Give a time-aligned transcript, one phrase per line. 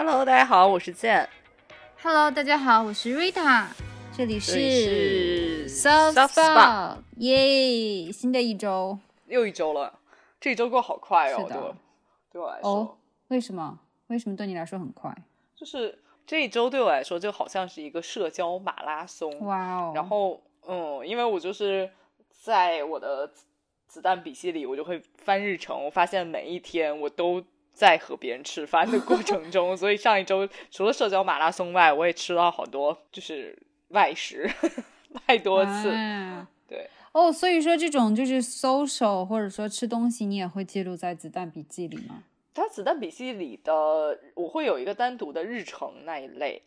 [0.00, 1.28] Hello，大家好，我是健。
[2.00, 3.66] Hello，大家好，我是 Rita，
[4.16, 8.12] 这里是 Soft Soft Spot 耶！
[8.12, 9.98] 新的一周又一周了，
[10.38, 11.76] 这一周过好快哦，对我
[12.30, 12.96] 对我来说，哦，
[13.26, 13.80] 为什么？
[14.06, 15.12] 为什么对你来说很快？
[15.56, 19.36] 就是这一周对我来说就好像是一个社交马拉松。
[19.40, 19.92] 哇哦！
[19.96, 21.90] 然后，嗯，因为我就是
[22.30, 23.44] 在我的子
[23.88, 27.42] 子弹笔记里，我就会翻日程，我发现每一天我都
[27.78, 33.56] 在和别人吃饭的过程中， 所以上一周除了社交马拉松外，我也吃了好多就是
[33.90, 34.50] 外食，
[35.24, 35.90] 太多次。
[35.90, 42.24] 啊对，哦，所以说这种就是 social 或者说吃东西，你也会记录在子弹笔记里吗？
[42.52, 46.60] 它子弹笔记里的我会有一个单独的日程那一类，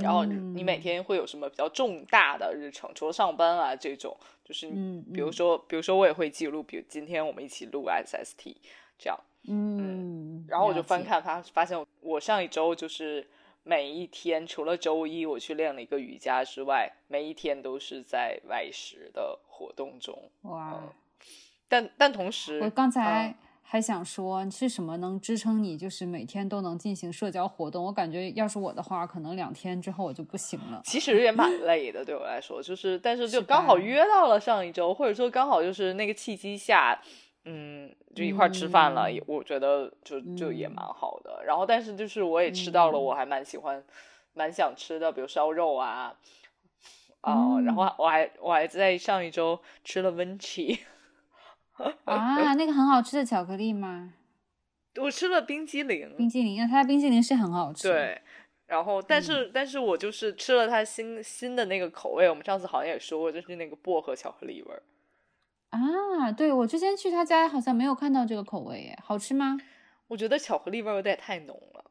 [0.00, 4.68] 然后你每嗯天会有什么比较重大的日程，除了上班啊这种，就是
[5.12, 8.54] 比如说，比如说我也会记录，比如今天我们一起录 SST
[8.96, 13.26] 这样，嗯，然后我就翻看发发现我上一周就是
[13.62, 20.80] 每一天除了周一我去练了一个瑜伽之外，每一天都是在外食的活动中，哇。
[21.68, 27.84] 但但同时我刚嗯才还想说，是什么能支撑你，就是每天都能进行社交活动？
[27.84, 30.80] 我感觉要是我的话，可能两天之后我就不行了。
[30.84, 36.96] 其实也蛮 累的，对我来说，就是但是就刚好约到了上一周，或者说刚好就是那个契机下，
[37.48, 41.42] 嗯，就一块儿吃饭了，嗯也我觉得就就也嗯蛮好的。
[41.46, 43.82] 然后但是就是我也吃到了，嗯我还蛮喜欢、
[44.34, 46.18] 蛮想吃的，比如烧肉啊，
[47.20, 50.80] 啊、然后嗯我还我还在上一周吃了温奇，
[52.04, 54.14] 啊，那个很好吃的巧克力吗？
[55.00, 58.20] 我吃了冰激凌，冰激凌，那它的冰激凌是很好吃。，对。
[58.66, 64.82] 然后，但嗯是，但是我就是吃了它新新的那个口味，我们上次好像也说过，就是那个薄荷巧克力味儿。
[65.70, 69.58] 啊，对我之前去他家好像没有看到这个口味耶，好吃吗？
[70.08, 71.84] 我觉得巧克力味有点太浓了，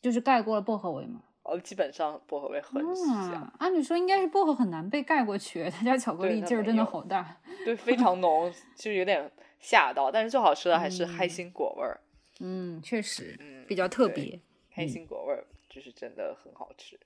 [0.00, 1.22] 就是盖过了薄荷味吗？
[1.42, 7.40] 哦，基本上薄荷味很香，啊，按理说应该是薄荷很难被盖过去，他家巧克力劲儿真的好大。
[7.64, 10.10] 对，非常浓，就有点吓到。
[10.10, 12.00] 但是最好吃的还是开嗯心果味儿，
[12.40, 14.38] 嗯，确实嗯，比较特别，
[14.70, 17.00] 开心果味儿就是真的很好吃。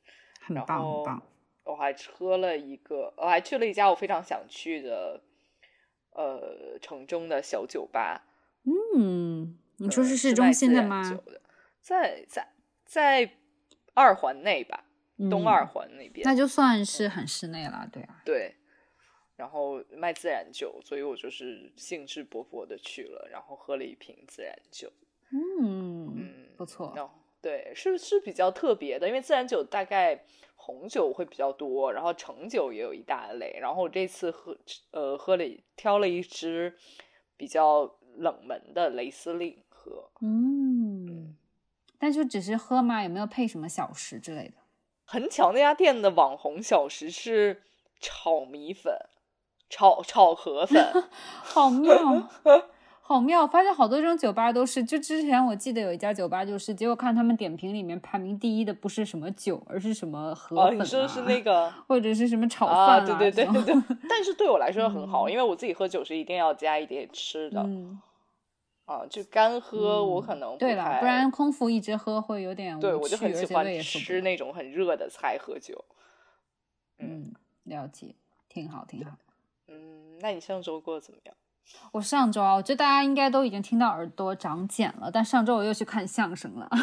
[0.48, 1.22] 然很棒，很棒。
[1.64, 5.20] 我还喝了一个，我还去了一家我非常想去的，
[6.12, 8.24] 呃，城中的小酒吧。
[8.64, 11.02] 嗯，你说呃是市中心的吗
[11.80, 12.48] 在在
[12.84, 13.30] 在
[13.94, 14.84] 二环内吧，
[15.30, 16.24] 东嗯二环那边。
[16.24, 18.22] 那就算是很室内了，对啊。
[18.24, 18.54] 对，
[19.36, 24.92] 然后卖自然酒，所以我就是兴致勃勃的去了，然后喝了一瓶自然酒。
[25.32, 26.92] 嗯，嗯，不错。
[26.94, 30.24] 然后对，是是比较特别的，因为自然酒大概
[30.64, 33.58] 红酒会比较多，然后橙酒也有一大类。
[33.60, 34.56] 然后我这次喝
[34.92, 36.76] 呃喝了挑了一支
[37.36, 41.36] 比较冷门的雷司令喝，嗯，
[41.98, 43.02] 但就只是喝吗？
[43.02, 44.54] 有没有配什么小食之类的？
[45.04, 47.62] 很巧那家店的网红小食是
[47.98, 48.96] 炒米粉。
[49.74, 51.10] 炒炒河粉，
[51.42, 52.28] 好妙，
[53.04, 53.44] 好妙！
[53.46, 63.74] 发现好多这种酒吧都是，就之前我记得有一家酒吧就是，结果看他们点评里面排名第一的不是什么酒，而是什么河哦，粉、啊你说的是那个或者是什么炒啊，饭对对对。
[64.08, 68.00] 但是对我来说很好，因为我自己喝酒是一定要加一点吃的、嗯，
[68.86, 75.84] 啊，就干喝我嗯可能对了，不然空腹一直喝会有点对我就很喜欢吃那种很热的菜喝酒。
[76.98, 77.34] 嗯，
[77.64, 78.14] 了解，
[78.48, 79.16] 挺好，挺好。
[79.66, 81.34] 嗯，那你上周过得怎么样？
[81.92, 86.68] 我上周啊，我觉得大家应该都已经听到耳朵长茧了，但上周我又去看相声了。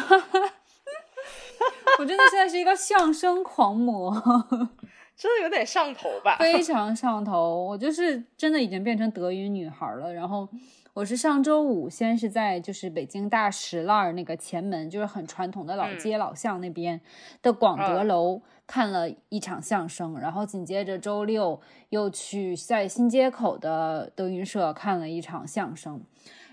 [1.98, 4.10] 我真的现在是一个相声狂魔，
[5.16, 6.36] 真的有点上头吧？
[6.38, 7.64] 非常上头。
[7.64, 10.12] 我就是真的已经变成德云女孩了。
[10.14, 10.48] 然后
[10.94, 16.98] 我是上周五先是在就是北京大石栏儿那个前门，就是很传统的老嗯街老巷那边
[17.42, 18.40] 的广德嗯楼
[18.70, 26.00] 看了一场相声，然后紧接着周六又去在新街口的德云社看了一场相声。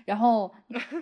[0.08, 0.50] 然后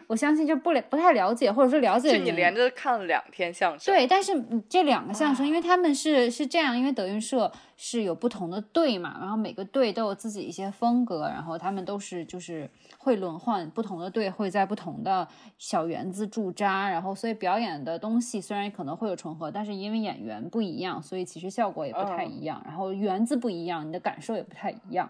[0.08, 3.94] 我相信就不了不太了解，或者说了解就你连着看了两天相声？
[3.94, 25.08] 对，但是嗯这两个相声，因为他们是是这样，因为德云社是有不同的队嘛，然后每个队都有自己一些风格，然后他们都是就是会轮换，不同的队会在不同的小园子驻扎，然后所以表演的东西虽然可能会有重合，但是因为演员不一样，所以其实效果也不太一样，然后园子不一样，你的感受也不太一样。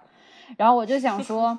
[0.58, 1.58] 然后我就想说。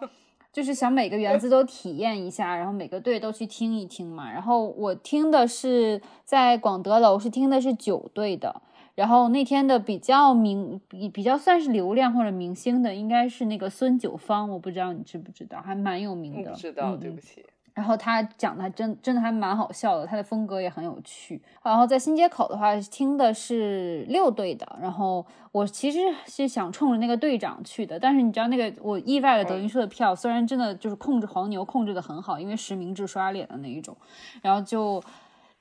[0.58, 4.32] 就是想每个园子都体验一下，然后每个队都去听一听嘛。
[4.32, 8.60] 然后我听的是在广德楼是听的是九队的，
[8.96, 16.50] 然后那天的比较明比比较算是流量或者明星的，应该是那个孙九芳，我不知道你知不知道，还蛮有名的。
[16.50, 17.46] 我不知道，对不起。
[17.78, 21.40] 然后他讲的还真真的还蛮好笑的，他的风格也很有趣。
[21.62, 24.68] 然后在新街口的话，听的是六队的。
[24.82, 33.96] 然后我其实是想冲着那个队长去的，但是你知道那个我意外的德云社的票，虽然真的就是控制黄牛控制的很好，因为实名制刷脸的那一种，
[34.42, 35.00] 然后就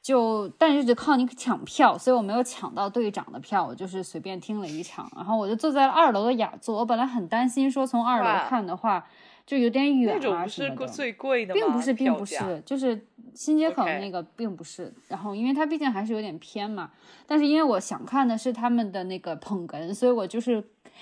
[0.00, 5.06] 就但是就靠你抢票，所以我没有抢到队长的票，我就是随便听了一场。
[5.14, 9.04] 然后我就坐在二楼的雅座，我本来很担心说从二楼看的话。
[9.46, 14.92] 就有点远啊什么的，并不是，并不是，就是新街口那个并不是。
[15.06, 16.90] 然后，因为它毕竟还是有点偏嘛。
[17.28, 20.54] 但是因为我想看的是他们的那个捧哏，所以我就是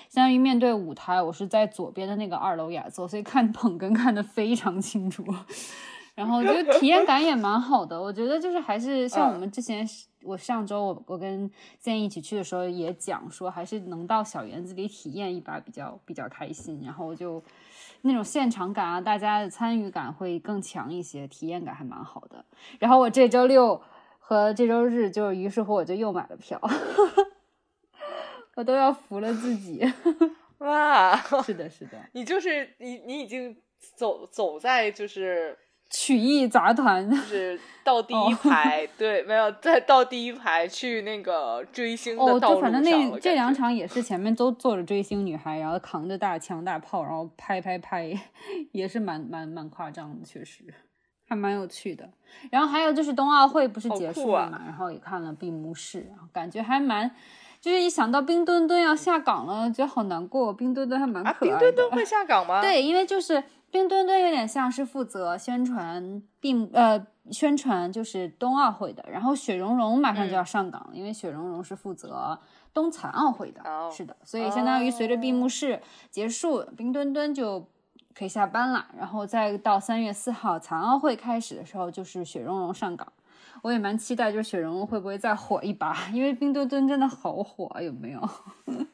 [0.09, 5.25] 相当于面对舞台，我是在左边的那个二楼雅座，所以看捧哏看得非常清楚。
[6.13, 7.99] 然后我觉得体验感也蛮好的。
[7.99, 9.83] 我觉得就是还是 像我们之前，
[10.21, 11.49] 我上周我我跟
[11.83, 16.81] Zen 一起去的时候也讲说，还是能到小园子里体验一把比较比较开心。
[16.85, 17.43] 然后我就。
[18.07, 22.45] 那种现场感啊，大家的参与感会更强一些，体验感还蛮好的。
[22.79, 23.81] 然后我这周六
[24.19, 26.61] 和这周日，就于是乎我就又买了票，
[28.55, 29.83] 我都要服了自己。
[30.59, 33.57] 哇，是的，是的，你就是你，你已经
[33.95, 35.57] 走走在就是。
[35.97, 48.11] 曲艺杂团 就是到第一排，对，没有再到第一排去那个追星的道路反正那这两场也是前面都坐着追星女孩，然后扛着大枪大炮，然后拍拍拍，
[48.73, 50.65] 也是蛮蛮蛮夸张的，确实
[51.29, 52.09] 还蛮有趣的。
[52.51, 57.09] 然后还有就是冬奥会不是结束了嘛，然后也看了闭幕式，感觉还蛮，
[57.61, 60.51] 就是一想到冰墩墩要下岗了，觉得好难过。
[60.51, 61.37] 冰墩墩还蛮可爱的。
[61.39, 62.59] 冰墩墩会下岗吗？
[62.61, 63.41] 对，因为就是。
[63.75, 72.39] 冰墩墩有点像是负责宣传并呃宣传就是冬奥会的，然后雪融融马上就要上岗了，因为雪融融是负责
[72.73, 73.61] 冬残奥会的，
[73.91, 77.67] 是的，所以相当于随着闭幕式结束，冰墩墩就
[78.13, 83.11] 可以下班了，然后再到三月四号残奥会开始的时候，就是雪融融上岗，
[83.61, 88.29] 我也蛮期待，就是雪融融会不会再火一把，因为冰墩墩真的好火，有没有？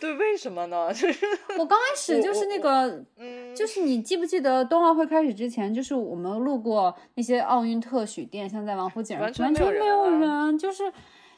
[0.00, 0.88] 对，为什么呢？
[0.94, 1.26] 就是
[1.58, 10.90] 我刚开始就是那个，嗯，就是你记不记得冬奥会开始之前，就是我们路过那些奥运特许店，像在王府井，完全没有人，就是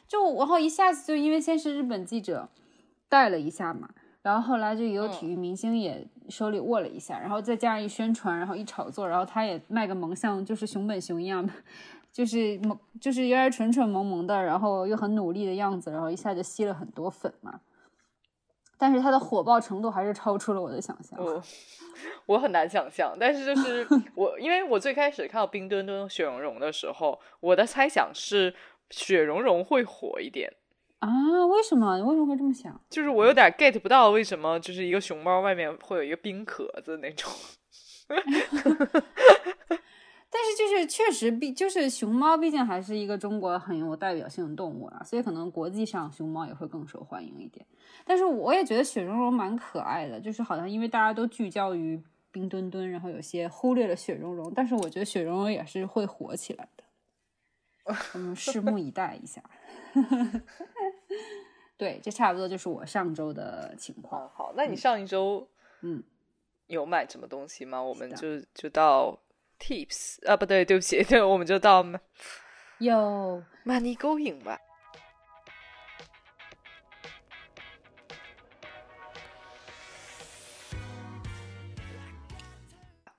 [0.07, 2.47] 就然后一下子就因为先是日本记者
[3.09, 3.89] 带了一下嘛，
[4.21, 11.51] 然后后来就有体育明星也手里握了一下，然后再加上一宣传，然后一炒作，然后他也卖个萌，像就是熊本熊一样的，
[12.11, 17.59] 就是萌，就是有点蠢蠢萌萌的，然后又很努力的样子，然后一下就吸了很多粉嘛。
[18.83, 21.17] 但是它的火爆程度还是超出了我的想象。
[21.17, 21.41] 我
[22.25, 28.53] 我很难想象，但是就是 我，因为我最开始看到冰墩墩、雪融融的时候，我的猜想是
[28.89, 30.53] 雪融融会火一点
[30.99, 31.45] 啊？
[31.47, 31.95] 为什么？
[31.95, 32.77] 你为什么会这么想？
[32.89, 37.31] 就是我有点 get 不到为什么，就是一个熊猫外面会有一个冰壳子那种。
[40.33, 47.63] 但是就是确实，毕就是熊猫，毕竟还是一个中国很有代表性的动物啊，所以可能国际上熊猫也会更受欢迎一点。
[48.03, 52.01] 但是我也觉得雪融融蛮可爱的，就是好像因为大家都聚焦于
[52.31, 54.51] 冰墩墩，然后有些忽略了雪融融。
[54.55, 56.83] 但是我觉得雪融融也是会火起来的，
[58.15, 59.43] 我们拭目以待一下。
[61.77, 64.27] 对，这差不多就是我上周的情况。
[64.33, 65.47] 好，那你上一周
[65.81, 66.03] 嗯
[66.65, 67.83] 有买什么东西吗？
[67.83, 69.19] 我们就就到。
[69.59, 71.85] Tips 啊，不对，对不起， 对，我们就到
[72.79, 74.59] 有 Money Going 吧。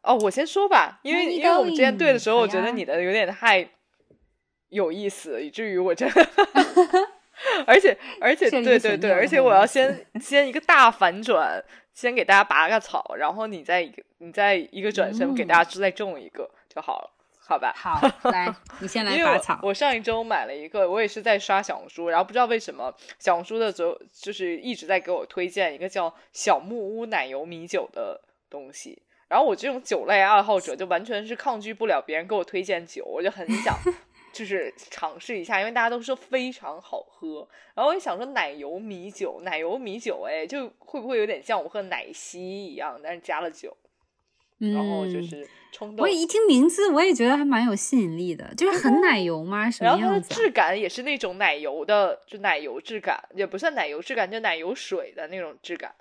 [0.03, 3.67] 哦，我先说吧，因为因为我们之前对的时候，我觉得你的有点太
[4.69, 6.29] 有意思，以至于我真的，
[7.67, 11.65] 而且而且对对对，而且 我要先先一个大反转。
[11.95, 17.73] 先给大家拔个草，然后你再一个，你再一个转身给大家再种一个就好了，好吧？
[17.77, 19.59] 好， 来，你先来拔草。
[19.63, 28.21] 我上一周买了一个，我也是在刷小红书，然后不知道为什么小红书的就就是一直在给我推荐一个叫小木屋奶油米酒的
[28.51, 33.79] 东西，然后我这种酒类爱好者就完全是抗拒不了别人给我推荐酒，我就很想。
[34.35, 37.49] 就是尝试一下，因为大家都说非常好喝。
[37.75, 43.75] 然后我就想说，奶油米酒，奶油米酒，哎，就会不会有点像我喝奶昔一样，但是加了酒，
[44.59, 46.03] 然后就是冲动。
[46.05, 49.71] 我一听名字，我也觉得还蛮有吸引力的，就是很奶油吗？
[49.73, 50.03] 什么样子？
[50.03, 55.95] 然后它的质感也是那种奶油的，就奶油质感，也不算奶油质感，就奶油水的那种质感。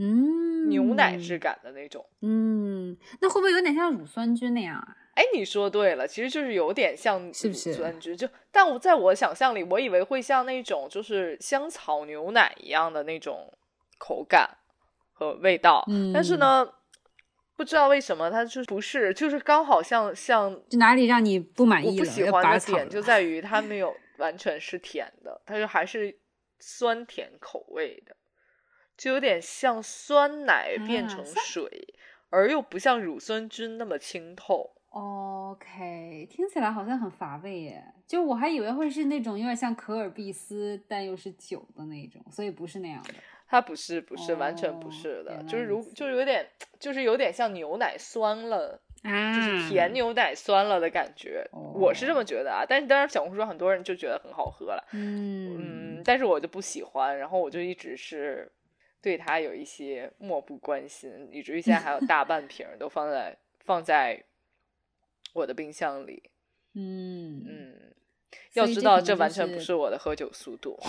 [0.00, 2.06] 嗯，牛奶质感的那种。
[2.22, 4.96] 嗯，那会不会有点像乳酸菌那样啊？
[5.18, 8.16] 哎，你说对了，其实就是有点像是不是酸菌？
[8.16, 13.52] 就但我在我想象里，我以为会像那种就是香草牛奶一样的那种
[13.98, 14.48] 口感
[15.10, 15.84] 和味道。
[15.88, 16.72] 嗯，但是呢，
[17.56, 21.92] 不知道为什么它就不是，就是刚好像像就哪里让你不满意了？
[21.94, 26.16] 我不喜欢的点就在于它没有完全是甜的，它就还是
[26.60, 28.14] 酸甜口味的，
[28.96, 31.92] 就有点像酸奶变成水，
[32.30, 34.76] 而又不像乳酸菌那么清透。
[34.90, 37.84] OK，听起来好像很乏味耶。
[38.06, 43.14] 就我还以为会是那种有点像可尔必斯，但又是酒的那种，所以不是那样的。
[43.50, 46.46] 它不是，不是，完全不哦是的，原就是如就是有点，
[46.78, 52.64] 就是有点像牛奶酸了，啊就是甜牛奶酸了的感觉，我是这么觉得啊。
[52.68, 58.50] 但是当然，小红书上很多人就觉得很好喝了，嗯嗯，但是我就不喜欢，然后我就一直是
[59.00, 64.22] 对它有一些漠不关心，以至于现在还有大半瓶都放在放在
[65.32, 66.22] 我的冰箱里。
[66.74, 67.94] 嗯嗯，
[68.54, 70.78] 要知道这完全不是是我的喝酒速度。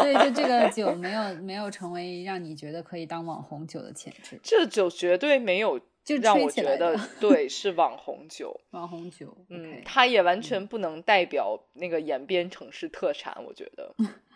[0.00, 8.60] 所以就这个酒没有没有成为让你觉得可以当网红酒的潜质，这酒绝对没有就让我觉得对是网红酒。
[8.70, 9.36] 网红酒。
[9.50, 13.94] 嗯它也完全不能代表那个延边城市特产，我觉得。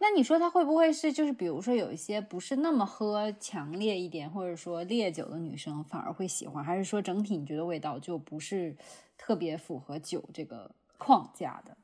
[0.00, 8.76] 那你说它会不会是就是比如说有一些不是那么喝强烈一点，或者说烈酒的女生反而会喜欢，还是说整体你觉得味道就不是
[9.16, 11.76] 特别符合酒这个框架的？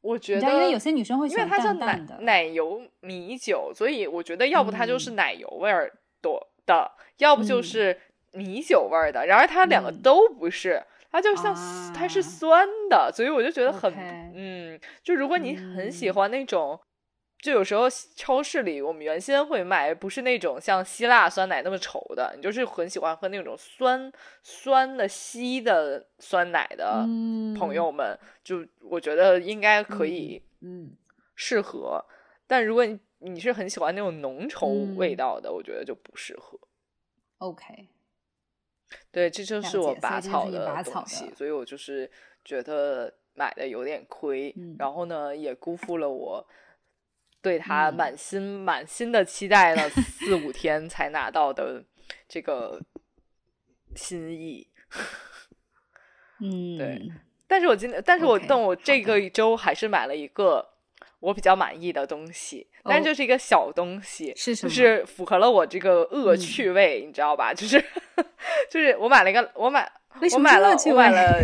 [0.00, 7.62] 我觉得，因为有些女生会喜因为欢它叫奶淡淡的，奶油米酒，所以我觉得要不它就是嗯奶油味儿多的，要不就嗯。
[7.62, 8.00] 是
[8.32, 9.26] 米酒味儿的。
[9.26, 10.02] 然而它两个嗯。
[10.02, 11.54] 都不是，它就像、
[11.92, 13.94] 它是啊酸的，所以我就觉得很
[14.34, 16.14] 嗯，就如果你很喜嗯。
[16.14, 16.80] 欢那种。
[17.42, 24.10] 就有时候超市里我们原先会卖，不是那种像希腊酸奶那么稠的，你就是很喜欢喝那种酸
[24.44, 27.52] 酸的稀的酸奶的嗯。
[27.58, 30.96] 朋友们，就我觉得应该可以嗯
[31.34, 32.02] 适合。
[32.46, 35.16] 但如果你你是很喜欢那种浓稠味嗯。
[35.16, 36.56] 道的，我觉得就不适合。
[37.38, 37.88] ，OK，
[39.10, 42.08] 对，这就是我拔草的东西，所以我就是
[42.44, 44.76] 觉得买的有点亏，嗯。
[44.78, 46.46] 然后呢也辜负了我
[47.42, 51.84] 对它嗯满心、满心的期待了四五天才拿到的
[52.28, 52.80] 这个
[53.94, 54.66] 心意。
[56.40, 57.12] 嗯，对
[57.46, 60.66] 但是我今但是我但我这个周还是买了一个
[61.20, 64.32] 我比较满意的东西，但就是一个小东西？
[64.34, 67.52] 就是符合了我这个恶嗯趣味，你知道吧？
[67.54, 67.78] 就是
[68.70, 69.90] 就是我买了一个，我买
[70.32, 71.40] 我买了我买 了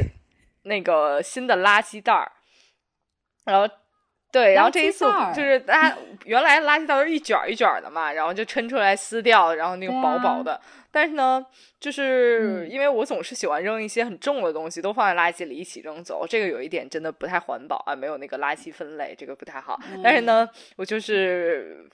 [0.62, 2.33] 那个新的垃圾袋儿，
[3.45, 3.73] 然后
[4.30, 10.61] 对，然后这一次就是大家原来垃圾袋儿是一卷儿一卷儿的嘛，然后就抻出来撕掉，然后那个薄薄的。
[10.90, 11.44] 但是呢，
[11.80, 19.78] 就是嗯因为我总是喜欢扔一些很重的东西，都放在垃圾里一起扔走，这个有一点真的不太环保啊，没有那个垃圾分类，这个不太好。
[20.02, 21.88] 但是嗯呢，我就是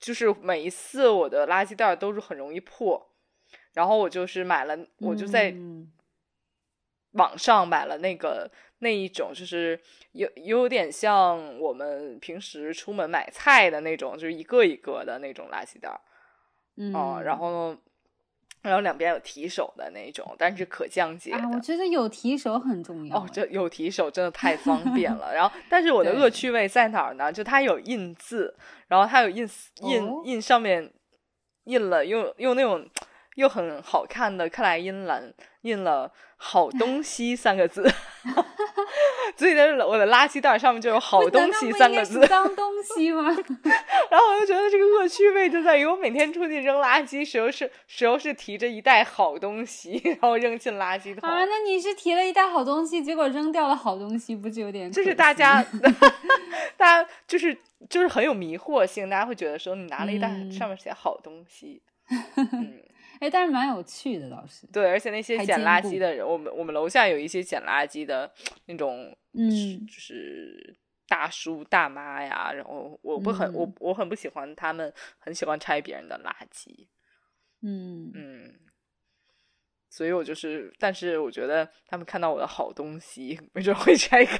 [0.00, 3.10] 就是每一次我的垃圾袋都是很容易破，
[3.74, 5.88] 然后我就是买了，我就在嗯
[7.12, 8.50] 网上买了那个
[8.80, 9.80] 那一种，就是
[10.12, 16.00] 有有点像我们平时出门买菜的那种，就是一个一个的那种垃圾袋儿
[16.76, 17.78] 嗯哦、然后呢，
[18.62, 21.38] 然后两边有提手的那种，但是可降解的。
[21.38, 23.16] 啊，我觉得有提手很重要。
[23.16, 25.34] 哦，这有提手真的太方便 了。
[25.34, 27.32] 然后，但是我的恶趣味在哪儿呢？
[27.32, 28.54] 就它有印字，
[28.86, 29.48] 然后它有印
[29.80, 30.88] 印、哦印上面
[31.64, 32.88] 印了用用那种
[33.38, 37.88] 又很好看的克莱因蓝印了“好东西”三个字，
[39.38, 42.26] 所以呢，我的垃圾袋上面就有“好东西”三个字。
[42.26, 43.28] 脏东西吗？
[44.10, 51.30] 然后我就觉得这个恶趣味就在于我每天出去扔垃圾时候是时候是提着一袋好东西，然后扔进垃圾桶。
[51.30, 54.90] 啊，那你是提了一袋好东西，结果扔掉了好东西，不是有点？
[54.90, 55.64] 就是大家，
[56.76, 57.56] 大家就是
[57.88, 61.80] 就是很有迷惑性，大家会觉得说你拿了一袋嗯上面写好东西，
[62.36, 62.82] 嗯，
[63.20, 64.66] 哎，但是蛮有趣的倒是。
[64.68, 68.32] 对，而且那些捡垃圾的人，我们我们楼下有一些捡垃圾的
[68.66, 76.86] 那种，嗯就是大叔大妈呀，然后我不很、我嗯我很不喜欢他们，很喜欢拆别人的垃圾，
[77.62, 78.54] 嗯嗯。
[79.90, 84.38] 所以我就是，但是我觉得他们看到我的好东西，没准会拆开。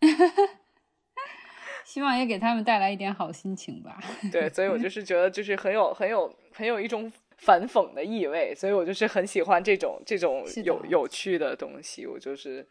[1.86, 3.98] 希望也给他们带来一点好心情吧。
[4.32, 12.66] 对，所以我就 是觉得就是很有很有很有一种反讽的意味，所以我就是很喜欢这种这种有有趣的东西，我就是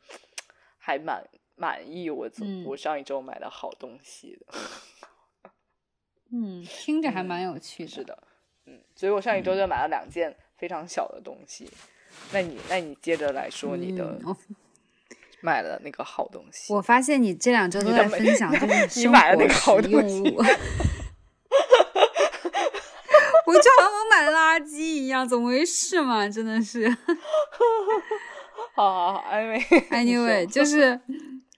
[0.78, 1.24] 还蛮
[1.56, 2.30] 满意我
[2.66, 5.52] 我上一周买的好东西的，
[6.32, 7.90] 嗯，听着还嗯蛮有趣的。
[7.90, 8.24] 是的，
[8.66, 11.70] 嗯，所以我上一周就买了两件非常小的东西。
[12.32, 14.36] 那你那你接着来说你的嗯
[15.42, 18.66] 买了那个好东西，我发现你这两周都在分享就是
[19.00, 20.42] 你生买的那活个好实用东西物。
[23.56, 26.28] 我就好像我买垃圾一样，怎么回事嘛？
[26.28, 26.90] 真的是。
[28.76, 31.00] 好好好， anyway anyway 就是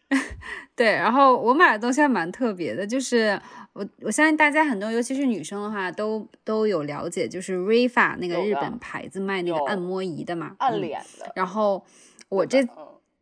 [0.76, 3.40] 对，然后我买的东西还蛮特别的，就是
[3.74, 11.32] 我我相信大家很多，尤其是女生的话，都都有了解，就是 Rifa 那个日本牌子卖那个按摩仪的嘛，按脸的。
[11.36, 11.84] 然后
[12.30, 12.68] 我这。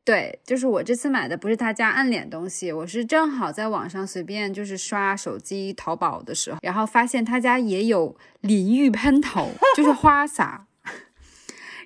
[0.05, 10.67] 对，就是我这次买的不是他家按脸东西，我是正好在网上随便就是刷手机淘宝的时候，然后发现他家也有淋浴喷头，就是花洒。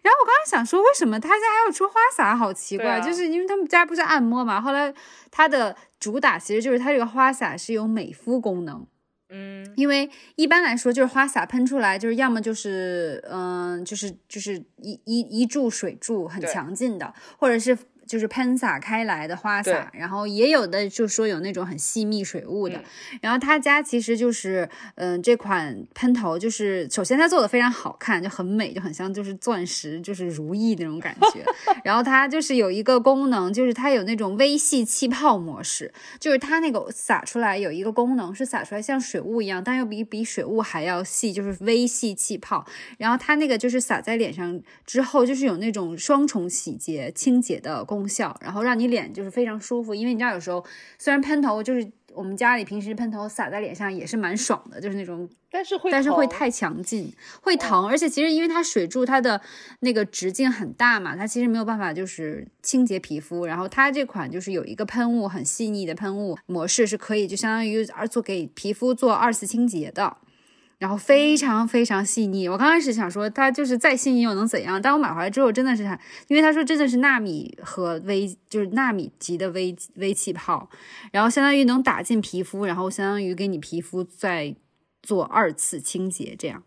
[0.01, 2.35] 然后我刚刚想说，为什么他家还要出花洒？
[2.35, 4.59] 好奇怪，就是因为他们家不是按摩嘛。
[4.59, 4.93] 后来
[5.31, 8.85] 它的主打其实就是它这个花洒是有美肤功能，
[9.29, 17.77] 嗯，因为一般来说就是花洒喷出来就是要么就是嗯就是就是一一一柱水柱很强劲的，或者是。
[18.09, 22.81] 就是喷洒开来的花洒，然后也有的就说有那种很细密水雾的。
[23.21, 31.45] 然后他家其实就是，嗯，这款喷头就是首先它做的非常好看，就很美，就很像就是钻石，就是如意那种感觉。
[31.85, 42.65] 然后它就是有一个功能，就是它有那种微细气泡模式，就是它那个洒出来有一个功能是洒出来像水雾一样，但又比比水雾还要细，就是微细气泡。
[42.97, 47.98] 然后它那个就是洒在脸上之后，就是有那种双重洗洁清洁的功。
[47.99, 50.63] 功效，然后让你脸就是非常舒服，因为你知道有时候
[50.97, 59.39] 虽然喷头就是我们家里平时喷头洒在脸上也是蛮爽的，就是那种，但是会但是会太强劲，会疼，而且其实因为它水柱它的
[59.81, 70.17] 那个直径很大嘛，它其实没有办法就是清洁皮肤，然后它这款就是有一个喷雾很细腻的喷雾模式是可以就相当于而做给皮肤做二次清洁的。
[70.79, 74.81] 然后非常非常细腻，我刚开始想说它就是再细腻又能怎样？
[74.81, 80.69] 但我买回来之后真的是它，因为他说真的是纳米和微，就是纳米级的微微气泡，
[81.11, 84.55] 然后相当于能打进皮肤，然后相当于给你皮肤再
[85.03, 86.63] 做二次清洁，这样，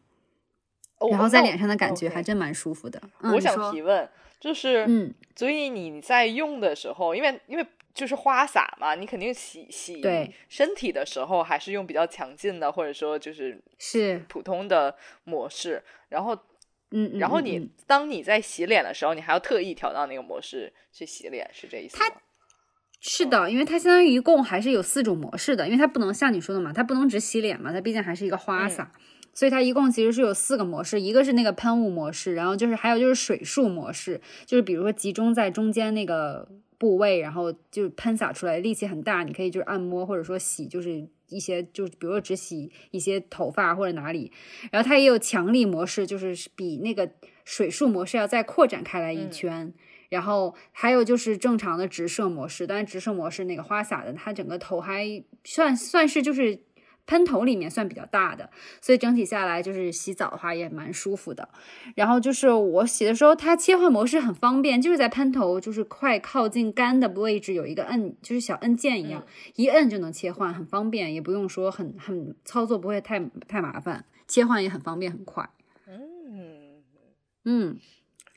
[1.11, 3.03] 然后在脸上的感觉还真蛮舒服的。
[3.21, 4.07] 我想提问，
[4.39, 7.67] 就是，嗯，所以你在用的时候，因为因为。
[7.95, 10.03] 就是花洒嘛，你肯定洗洗
[10.49, 15.83] 身体的时候还是用比较强劲的，或者说就是是普通的模式。
[16.09, 16.35] 然后，
[16.91, 22.05] 嗯，然后你当你在洗脸的时候，你还要特意调到那个模式去洗脸，是这意思吗？
[23.01, 28.93] 是的，因为它相当于一共还是有四种模式的，因为它不能像你说的嘛，它不能只洗脸嘛，它毕竟还是一个花洒，
[29.35, 36.49] 所以它一共其实是有四个模式，一个是那个喷雾模式，然后就是还有就是水束模式，就是比如说集中在中间那个。
[36.83, 44.33] 部位，然后就喷洒出来，力气很大，你可以就是按摩或者说洗，就是一些就是比如说只洗一些头发或者哪里，
[44.73, 47.09] 然后它也有强力模式，就是比那个
[47.45, 49.73] 水束模式要再扩展开来一圈，
[50.09, 56.59] 然后还有就是正常的直射模式，但是直射模式那个花洒的，它整个头还算算是就是。
[57.05, 58.49] 喷头里面算比较大的，
[58.81, 61.49] 所以整体下来就是洗澡的话也蛮舒服的。
[61.97, 75.51] 然后就是我洗的时候，它切换模式很方便，就是在喷头就是快靠近干的位置有一个摁，就是小按键一样，一摁就能切换，很方便，也不用说很很操作不会太太麻烦，切换也很方便很快。
[75.89, 76.83] 嗯
[77.45, 77.79] 嗯，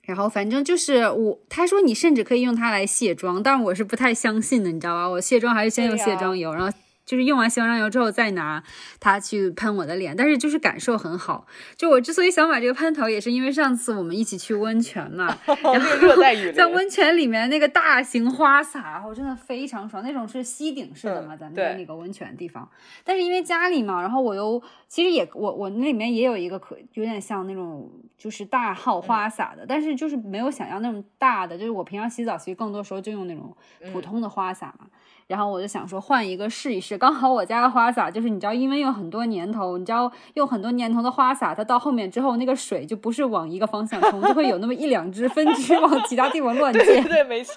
[0.03, 5.07] 然后反正就是我他说你甚至可以用它来卸妆，但是我是不太相信的，你知道吧？
[5.07, 6.75] 我卸妆还是先用卸妆油，然后。
[7.05, 8.63] 就是用完卸妆油之后再拿
[8.99, 11.45] 它去喷我的脸，但是就是感受很好。
[11.77, 20.03] 就我之所以想买这个喷头，也是因为上次我们一起去温泉嘛， 然后热带雨在温泉里面那个大型花洒，我真的非常爽。
[20.03, 22.67] 那种是吸顶式的嘛，咱们的那个温泉地方。
[23.03, 31.55] 但是因为家里嘛，然后我又其实也我我那里面也有一个可有点像那种就是大号花洒的，但是就是没有想要那种大的。
[31.57, 33.55] 就是我平常洗澡其实更多时候就用那种
[33.93, 34.87] 普通的花洒嘛。
[35.27, 46.85] 然后我就想说换一个试一试，刚好我家的花洒就是你知道，因为用很多年头，你知道用很多年头的花洒，它到后面之后那个水就不是往一个方向冲，就会有那么一两只分支 往其他地方乱溅。
[46.85, 47.55] 对对，没错。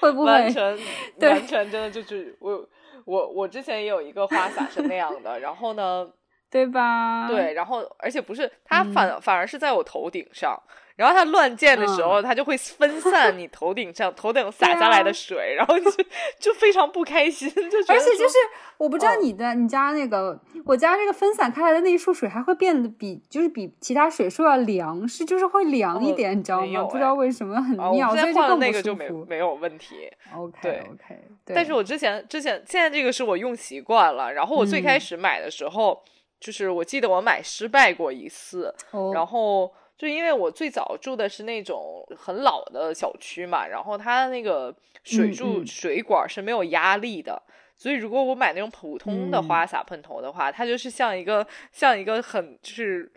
[0.00, 0.30] 会不会？
[0.30, 0.78] 完全
[1.20, 2.68] 完全真的就是我
[3.04, 6.06] 我我之前也有一个花洒是那样的，然后呢，
[6.54, 7.26] 对吧？
[7.26, 10.56] 对，然后而且不是它反反而是在我头顶上。
[10.94, 15.90] 然后它乱溅的时候，它就会分散你头顶上头顶洒下来的水，然后就
[16.38, 17.94] 就非常不开心，就觉得。
[17.94, 18.38] 而且就是
[18.76, 26.84] 我不知道你的你家那个，我家这个分散开来的那一束水还会变得比就是比其他水树要凉，是就是会凉一点，你知道吗？
[26.84, 29.96] 不知道为什么很妙，所以就更那个就没没有问题。
[30.32, 31.24] OK OK。
[31.46, 36.04] 但是我之前之前现在这个是我用习惯了，然后我最开始买的时候，
[36.40, 38.74] 就是我记得我买失败过一次，
[39.12, 39.72] 然后。
[39.96, 47.40] 就因为我最早住的是那种很老的小区嘛，然后它那个水柱水管是没有压力的，
[47.76, 53.10] 所以如果我买那种普通的花洒喷头的话，它就是像一个像一个很就是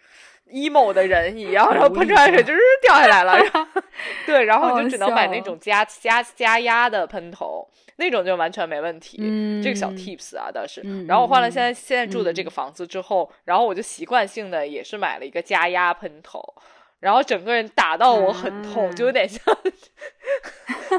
[0.52, 3.38] emo 的人一样， 然后喷出来水就是掉下来了。
[3.38, 3.82] 然后
[4.26, 9.18] 对，然后就只能买那种加加加压的喷头，那种就完全没问题。
[9.64, 10.82] 这个小 tips 啊，倒是。
[11.08, 16.42] 然后我换了现在现在住的这个房子之后，然后我就习惯性的也是买了一个加压喷头。
[17.00, 19.40] 然后整个人打到我很痛，就有点像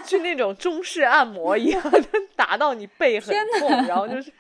[0.07, 1.83] 去那种中式按摩一样，
[2.37, 4.33] 打到你背很痛，然后就是。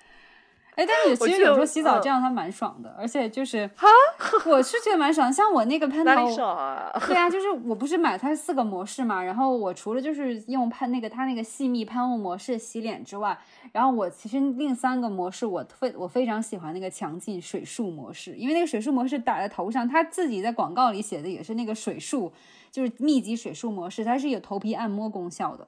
[0.79, 3.89] 哎，但是其实有时候洗澡这样它蛮爽的，而且就是哈
[4.47, 5.33] 我是觉得蛮爽。
[5.33, 6.27] 像我那个喷头，
[7.09, 13.37] 对啊，就是我不是买它四个模式嘛，然后我除了就是用喷那个它那个细密喷雾模式洗脸之外，
[13.73, 22.33] 然后我其实另三个模式我非我非常喜欢那个强劲水束模式，因为那个水束模式打在头上，它自己在广告里写的也是那个水束，
[22.71, 25.67] 就是密集水束模式，它是有头皮按摩功效的。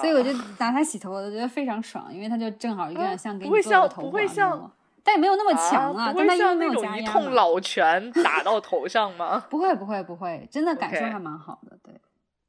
[0.00, 4.70] 所以我就拿它洗头，我觉得非常爽，因为它就正好有点像给你做个头发按摩，
[5.02, 6.98] 但也没有那么强啊，但它又没有加压。
[6.98, 9.44] 一通老拳打到头上吗？
[9.50, 11.94] 不会不会不会，真的感受还蛮好的，对，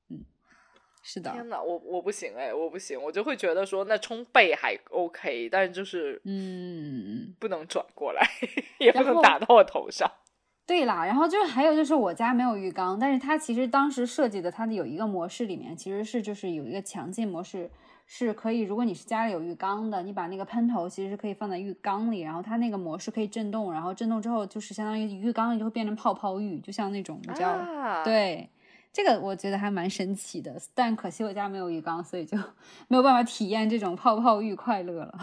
[0.10, 0.26] 嗯，
[1.04, 1.32] 是的。
[1.32, 8.28] 天呐，我我不行哎，我不行，我就会觉得说那冲背还 OK，但是就是嗯，不能转过来，
[8.80, 10.12] 也不能打到我头上。
[10.68, 17.72] 对啦，然后就是还有就是我家没有浴缸，但是它其实当时设计的它的有一个模式里面其实是就是有一个强劲模式，
[18.06, 28.04] 是可以如果你是家里有浴缸的，你把那个喷头其实是可以放在浴缸里，然后它那个模式可以震动，然后震动之后就是相当于浴缸里就会变成泡泡浴，就像那种你知道？
[28.04, 28.50] 对，
[28.92, 32.38] 这个我觉得还蛮神奇的，但可惜我家没有浴缸，所以就
[32.90, 35.18] 没有办法体验这种泡泡浴快乐了。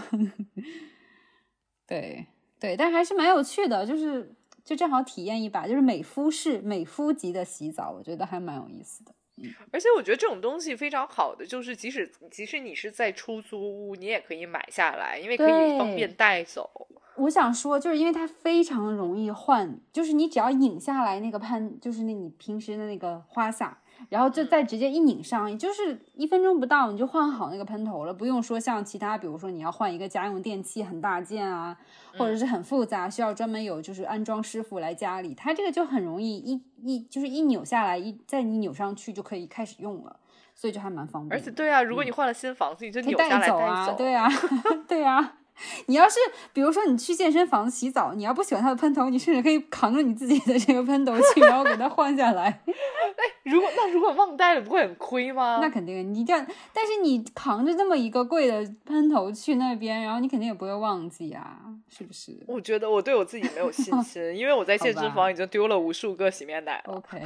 [1.86, 2.26] 对
[2.58, 4.34] 对，但还是蛮有趣的，就是。
[4.64, 9.12] 就正好体验一把，就是美肤式、美肤级的洗澡，我觉得还蛮有意思的。
[9.36, 16.88] 嗯，而且我觉得这种东西非常好的，就是即使即使你是在出租屋，你也可以买下来，因为可以方便带走。
[17.16, 23.78] 我想说，就是因为它非常容易换，就是你只要拧下来那个喷，就是那你平时的那个花洒。
[24.08, 31.76] 然后就再直接一拧上，也就是一分钟不到，你就换好那个喷头了，不用说像其他，比如说你要换一个家用电器很大件啊，
[32.18, 40.16] 或者是很复杂，需要专门有就是安装师傅来家里，它这个就很容易一一就是一扭下来，一再你扭上去就可以开始用了，
[40.54, 41.40] 所以就还蛮方便。
[41.40, 44.28] 而且对啊，如果你换了新房子，你就扭下来带走啊，对啊，
[44.88, 45.38] 对啊。
[45.86, 46.18] 你要是
[46.52, 52.46] 比如说你去健身房洗澡，你要不喜欢它的喷头，你甚至可以扛着你自己的这个喷头 去，然后给它换下来。
[52.66, 55.58] 哎，如果那如果忘带了，不会很亏吗？
[55.62, 62.36] 那肯定，你这样，但是你扛着这么一个贵的喷头去那边，然后你肯定也不会忘记啊，是不是？
[62.48, 66.94] 我觉得我对我自己没有信心，因为我在健身房已经丢了无数个洗面奶了。
[66.94, 67.22] OK，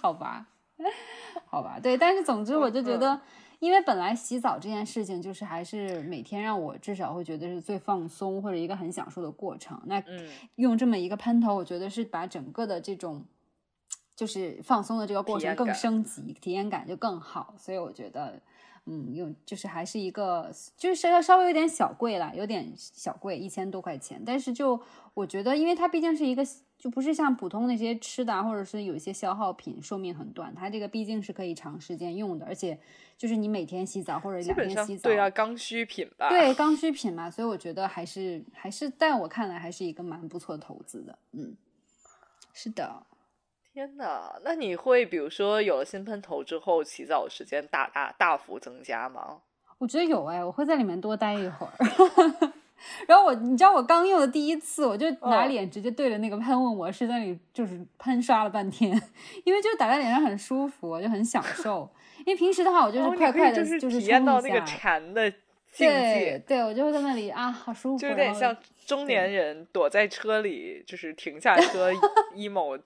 [0.00, 0.46] 好吧，
[1.46, 3.20] 好吧，对，但是总之我就觉得。
[3.64, 9.80] 因为本来洗澡这件事情就是还是每天让我至少会觉得是最放松或者一个很享受的过程。
[9.86, 10.02] 那
[10.56, 13.24] 用这么一个喷头，我觉得是把整个的这种
[14.14, 17.54] 就是放松的这个过程更升级，体验感就更好。
[17.56, 18.38] 所以我觉得，
[18.86, 24.22] 嗯，用就是还是一个就是稍稍微有点小贵了，有点小贵，一千多块钱。
[24.24, 24.80] 但是就
[25.14, 26.46] 我觉得，因为它毕竟是一个。
[26.76, 30.54] 就不是像普通那些吃的，或者是有一些消耗品，寿命很短。
[30.54, 32.78] 它这个毕竟是可以长时间用的，而且
[33.16, 36.28] 就是你每天洗澡或者两天洗澡，对啊，刚需品吧。
[36.28, 41.18] 对，刚需品嘛，所以我觉得还是还是在我看来还是一个蛮不错的投资的。
[41.32, 41.56] 嗯，
[42.52, 43.06] 是的。
[43.74, 49.40] 天呐，那你会比如说有了新喷头之后，洗澡时间大大大幅增加吗？
[49.78, 51.72] 我觉得有哎，我会在里面多待一会儿。
[53.08, 58.92] 然后我，你知道我刚用的第一次，我就拿脸直接对着那个喷雾模式在那里就是喷刷了半天，
[59.42, 61.90] 因为就打在脸上很舒服，我就很享受。
[62.18, 65.28] 因为平时的话，我就是快快的，就是体验到那个禅的
[65.72, 66.40] 境界。
[66.46, 68.56] 对，我就会在那里啊，好舒服，就有点像
[68.86, 71.90] 中年人躲在车里，就是停下车
[72.36, 72.80] emo。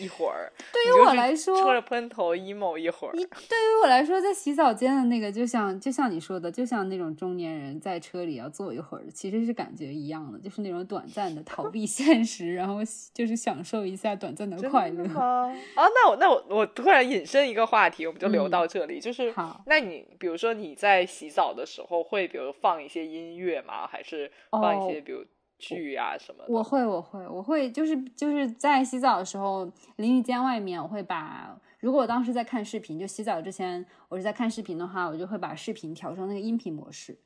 [0.00, 3.12] 一会儿，对于我来说，吹着喷头 emo 一会儿。
[3.12, 12.76] 对于我来说，在洗澡间的那个，就像就像你说的，就像那种中年人在车里要坐一会儿，其实是感觉一样的，就是那种短暂的逃避现实，然后
[13.12, 15.04] 就是享受一下短暂的快乐。
[15.18, 19.62] 啊，那我那我我突然引申一个话题，我们就留到这里，就是好。
[19.66, 23.86] 那你比如说你在洗澡的时候，会比如放一些音乐吗？
[23.86, 25.24] 还是放一些比如？
[25.60, 26.42] 剧啊什么？
[26.48, 37.18] 我会，我会，我会，就是就是在洗澡的时候，淋浴间外面，我会把，如果我当时在看视频，就洗澡之前我是在看视频的话，我就会把视频调成那个音频模式，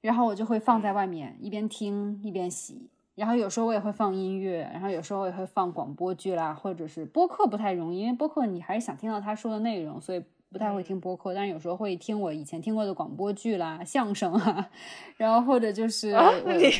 [0.00, 14.68] 然后我就会放在外面一边听一边洗，然后有时候我也会放音乐，然后有时候我也会放广播剧啦，或者是播客不太容易，因为播客你还是想听到他说的内容，所以不太会听播客，但是有时候会听我以前听过的广播剧啦、相声啊，
[15.16, 16.72] 然后或者就是啊，你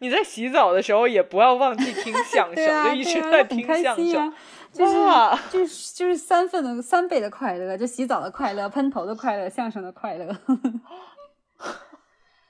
[0.00, 4.32] 你在洗澡的时候也不要忘记听 相声，啊，就一直在听相声。
[4.70, 10.36] 就是哇就是就是三份的三倍的快乐，就洗澡的快乐、喷头的快乐、相声的快乐。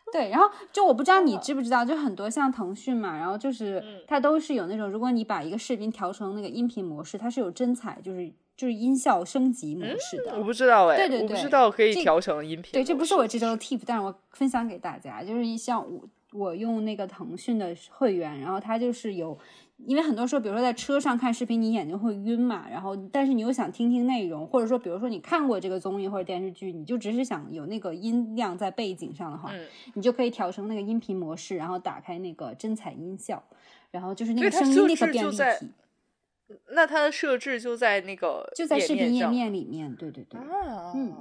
[0.13, 10.37] 对，然后就我不知道你知不知道，就很多像腾讯嘛，然后就是嗯它都是有那种，如果你把一个视频调成那个音频模式，它是有真彩，就是就是音效升级模式的。
[10.39, 12.73] 我不知道哎，对对对我不知道可以这调成音频。
[12.73, 16.01] 对，这不是我这周的 tip，但是我分享给大家，就是像我
[16.33, 19.37] 我用那个腾讯的会员，然后它就是有，
[19.87, 33.43] 因为很多时候，比如说在车上看视频，你眼睛会晕嘛，然后但是你又想听听内容，或者说比如说你看过这个综艺或者电视剧，你就只是想有那个音量在背景上的话，嗯你就可以调成那个音频模式，然后打开那个真彩音效，
[33.91, 35.71] 然后就是那个声音立刻变立体，
[36.73, 40.41] 那它的设置就在那个就在视频页面里面，对对对。
[40.41, 41.15] 啊，嗯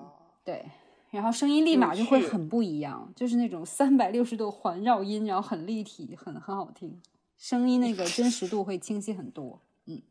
[0.44, 0.66] 对，
[1.12, 7.00] 然后声音立马就会很不一样，就是那种三百六十度环绕音，然后很立体，很很好听，
[7.38, 9.62] 声音那个真实度会清晰很多。
[9.86, 10.02] 嗯，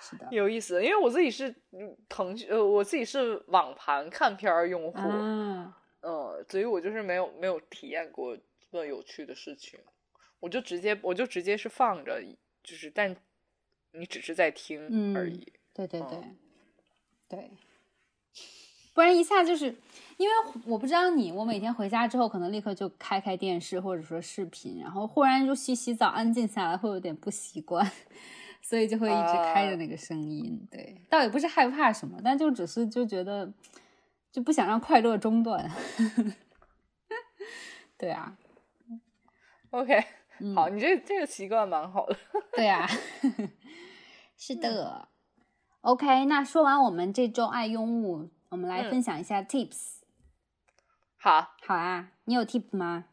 [0.00, 0.26] 是的。
[0.30, 9.78] 有意思，因为我自己是嗯腾讯呃，我自己是网盘看片儿用户，啊，嗯，所以我就是没有没有体验过这么有趣的事情，
[10.40, 12.22] 我就直接我就直接是放着，
[12.62, 13.14] 就是但
[13.92, 15.52] 你只是在听而嗯已。
[15.74, 16.36] 对对对，嗯
[17.28, 17.50] 对，
[18.94, 19.66] 不然一下就是
[20.16, 27.86] 因为我不知道你，我每天回家之后可能立刻就开开电视或者说视频，然后忽然就洗洗澡安静下来，会有点不习惯。
[28.62, 33.52] 所以就会一直开着啊那个声音，对，倒也不是害怕什么，但就只是就觉得
[34.32, 35.70] 就不想让快乐中断。
[37.98, 38.34] 对啊
[39.68, 40.02] ，OK，、
[40.40, 42.16] 嗯好，你这这个习惯蛮好的。
[42.56, 42.88] 对啊，
[44.38, 45.08] 是的。
[45.82, 49.94] OK，那说完我们这周爱用物，我们来嗯分享一下 tips。
[51.16, 53.06] 好，好啊，你有 tip 吗？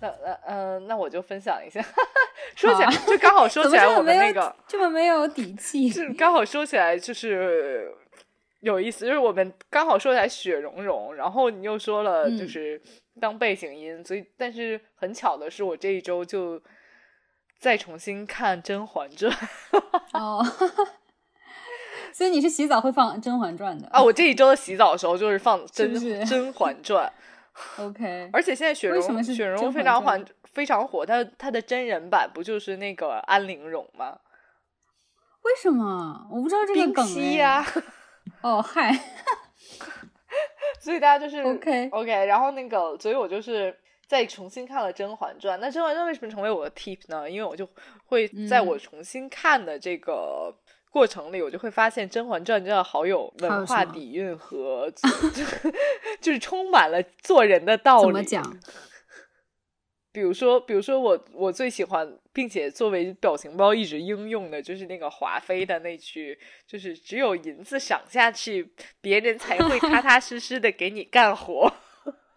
[0.00, 1.84] 那那呃，那我就分享一下。
[2.56, 5.90] 说起来，就刚好说起来，我们那个这么没有底气？
[5.92, 7.94] 是刚好说起来就是
[8.60, 12.80] 有意思，就是我们刚好说起来雪融融，然后你又说了嗯就是
[13.20, 16.58] 当背景音，所以但是很巧的是，我这一周就
[17.60, 19.30] 再重新看《甄嬛传》
[20.18, 20.42] 哦，
[22.12, 25.94] 所以你是洗澡会放《甄嬛传》的啊，我这一周的洗澡的时候就是放《甄
[26.26, 27.06] 甄嬛传》。？
[27.78, 31.04] OK，而且现在雪为什么是雪融甄嬛非常火，非常火。
[31.04, 34.18] 它它的真人版不就是那个安陵容吗？
[35.42, 37.82] 为什么我不知道这个冰梗溪呀、哎
[38.40, 38.98] 哦，嗨
[40.80, 43.76] 所以大家就是 OK OK，然后那个，所以我就是
[44.10, 45.56] 再重新看了《甄嬛传》。
[45.62, 47.30] 那《甄嬛传》为什么成为我的 tip 呢？
[47.30, 47.64] 因为我就
[48.06, 50.52] 会在嗯我重新看的这个
[50.90, 54.90] 过程里，我就会发现《甄嬛传》真的好有文化底蕴和
[56.20, 58.06] 就是充满了做人的道理。
[58.06, 58.58] 怎么讲？
[60.12, 71.72] 比如说，比如说我我最喜欢，并且作为表情包一直应用的，就是那个华妃的那句，就是只有银子赏下去，别人才会踏踏实实的给你干活。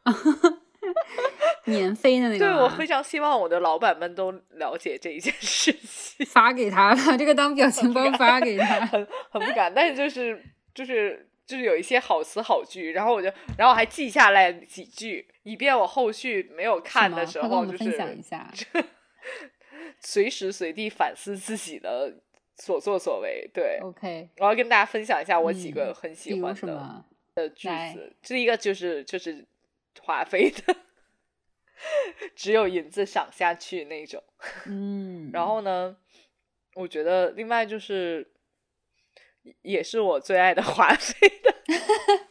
[1.65, 8.79] 免费的那个对我非常希望我的老板们都了解这一件事情，发给他，把这个当表情包发给他。
[8.87, 18.51] 很很不敢，但是就是就是就是有一些好词好句，然后我就然后还记下来几句，以便我后续没有看的时候，就是分享是一下。
[19.99, 22.13] 随时随地反思自己的
[22.57, 23.49] 所作所为。
[23.53, 27.05] 对，OK，我要跟大家分享一下我几个嗯很喜欢的？
[27.35, 28.13] 的句子。
[28.21, 29.45] 这一个就是就是
[30.01, 30.75] 华妃的，
[32.35, 34.23] 只有银子赏下去那种。
[34.65, 35.97] 嗯，然后呢，
[36.75, 38.33] 我觉得另外就是
[39.61, 41.53] 也是我最爱的华妃的。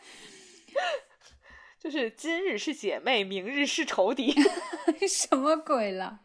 [1.79, 4.33] 就是今日是姐妹，明日是仇敌。
[5.09, 6.21] 什么鬼了？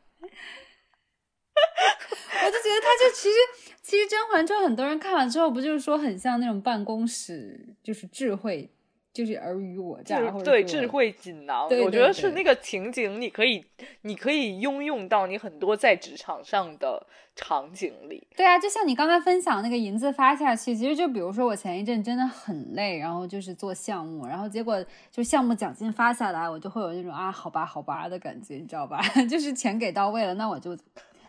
[2.45, 3.35] 我就觉得他就其实
[3.81, 8.71] 其实《甄嬛传》很多人看完之后，不就是说很像那种办公室，就是智慧，
[9.17, 13.65] 就是尔虞我诈，智或者对智慧锦囊，对对我觉得是那个情景，你可以
[14.01, 18.27] 你可以应用到你很多在职场上的场景里。
[18.35, 29.01] 对啊，就像你刚才分享那个银子发下去，其实就比如说我前一阵真的很累，然后就是做项目，然后结果就项目奖金发下来，我就会有那种啊好吧好吧的感觉，你知道吧？
[29.27, 30.77] 就是钱给到位了，那我就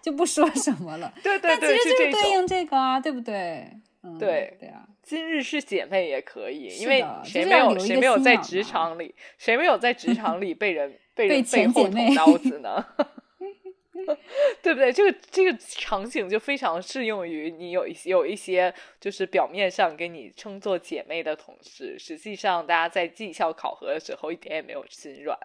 [0.03, 1.11] 就不说什么了。
[1.23, 2.33] 对对但其，实就是对。
[2.33, 3.73] 应这个啊，对不对？
[4.15, 12.87] 嗯，对对啊，今日是姐妹也可以，因为谁没有谁没有在职场里，谁没有在职场里被人 被被人背后捅刀 子呢？
[14.63, 14.93] 对不对？
[14.93, 25.39] 这个这个场景就非常适用于你有一些有一些就是表面上给你称作姐妹的同事，实际上大家在绩效考核的时候一点也没有心软。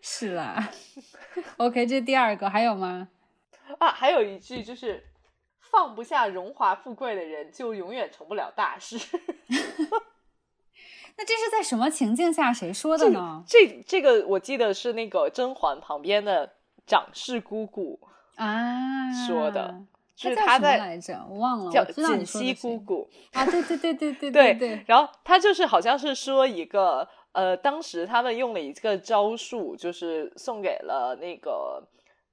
[0.00, 0.70] 是啦
[1.58, 3.08] ，OK，这第二个，还有吗？
[3.78, 5.04] 啊，还有一句就是
[5.72, 8.98] 放不下荣华富贵的人，就永远成不了大事。
[11.16, 13.42] 那这是在什么情境下谁说的呢？
[13.46, 16.52] 这这个我记得是那个甄嬛旁边的
[16.86, 17.98] 长氏姑姑
[18.36, 19.82] 啊说的，
[20.14, 24.84] 就是他在来着，我忘了，叫锦溪姑姑啊，对对对对对 对对。
[24.86, 31.82] 然后他就是好像是说一个呃，当时他们用了一个招数，就是送给了那个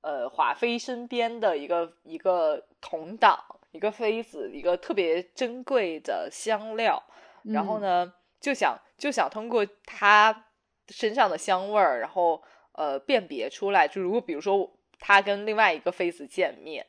[0.01, 3.39] 呃华妃身边的一个一个同党
[3.71, 7.03] 一个妃子一个特别珍贵的香料，
[7.43, 8.13] 然后呢。
[8.41, 10.45] 就想就想通过她
[10.87, 16.85] 身上的香味儿，然后呃辨别出来，就如果比如说她跟另外一个妃子见面，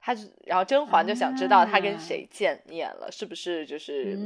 [0.00, 0.14] 他
[0.44, 4.16] 然后甄嬛就想知道他跟谁见面了，是不是就是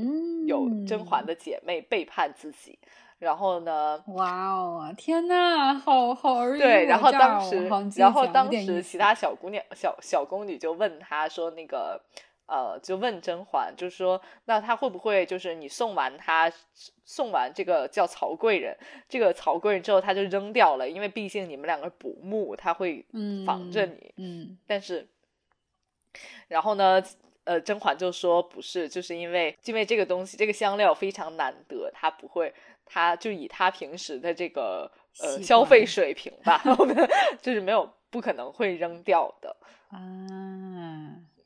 [0.45, 2.79] 有甄嬛的姐妹背叛自己？
[3.19, 4.03] 然后呢？
[4.09, 12.01] 哇哦，天呐，好好而对，然后当时，然后当时其他小姑娘、小小宫女就问他说：“那个。”
[12.51, 16.51] 呃，就问甄嬛，就是说，那他会不会就是你送完他，
[17.05, 18.75] 送完这个叫曹贵人，
[19.07, 23.05] 这个曹贵人之后他就扔掉了，因为毕竟你们两个不睦，他会
[23.45, 24.15] 防着你。
[24.17, 25.07] 嗯，但是，
[26.49, 27.03] 然后呢，
[27.45, 32.55] 呃，甄嬛就说不是，就是因为因为这个东西，这个香料非常难得，它不会，
[32.89, 36.63] 他就以他平时的这个呃消费水平吧，
[37.41, 39.57] 就是没有不可能会扔掉的
[39.91, 39.99] 啊。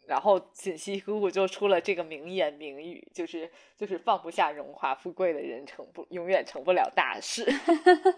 [0.07, 7.45] 然后锦溪姑姑就出了这个名言名语，就是就是放不下荣华富贵的人成不永远成不了大事，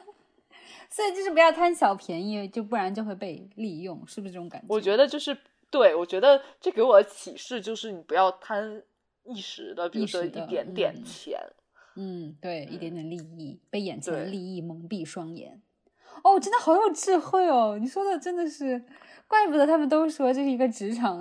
[0.91, 4.67] 所以就是不要贪小便宜，就不然就会被利用，是不是这种感觉？
[4.69, 5.37] 我觉得就是
[5.71, 8.83] 对，我觉得这给我的启示就是你不要贪
[9.23, 11.55] 一时的，比如说一点点钱，嗯，
[12.40, 15.61] 对，一点点利益，被眼前的利益蒙蔽双眼。
[16.22, 17.76] 哦，真的好有智慧哦！
[17.80, 18.85] 你说的真的是。
[19.26, 21.18] 怪不得他们都说这是一个职场，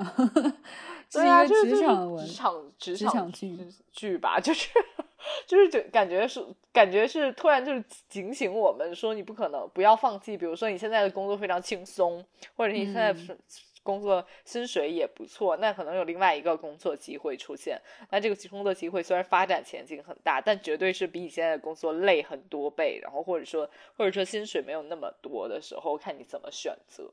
[1.09, 3.57] 这是一个职场文，职场职场剧
[3.93, 4.69] 剧吧，就是
[5.47, 12.23] 就是就感觉是感觉是突然就是警醒我们说你不可能不要放弃，比如说你现在的工作非常轻松，
[12.57, 13.15] 或者你现在
[13.84, 27.12] 工作薪水也不错，那可能有另外一个工作机会出现，那这个工作机会虽然发展前景很大，但绝对是比你现在的工作累很多倍，然后或者说或者说薪水没有那么多的时候，看你怎么选择。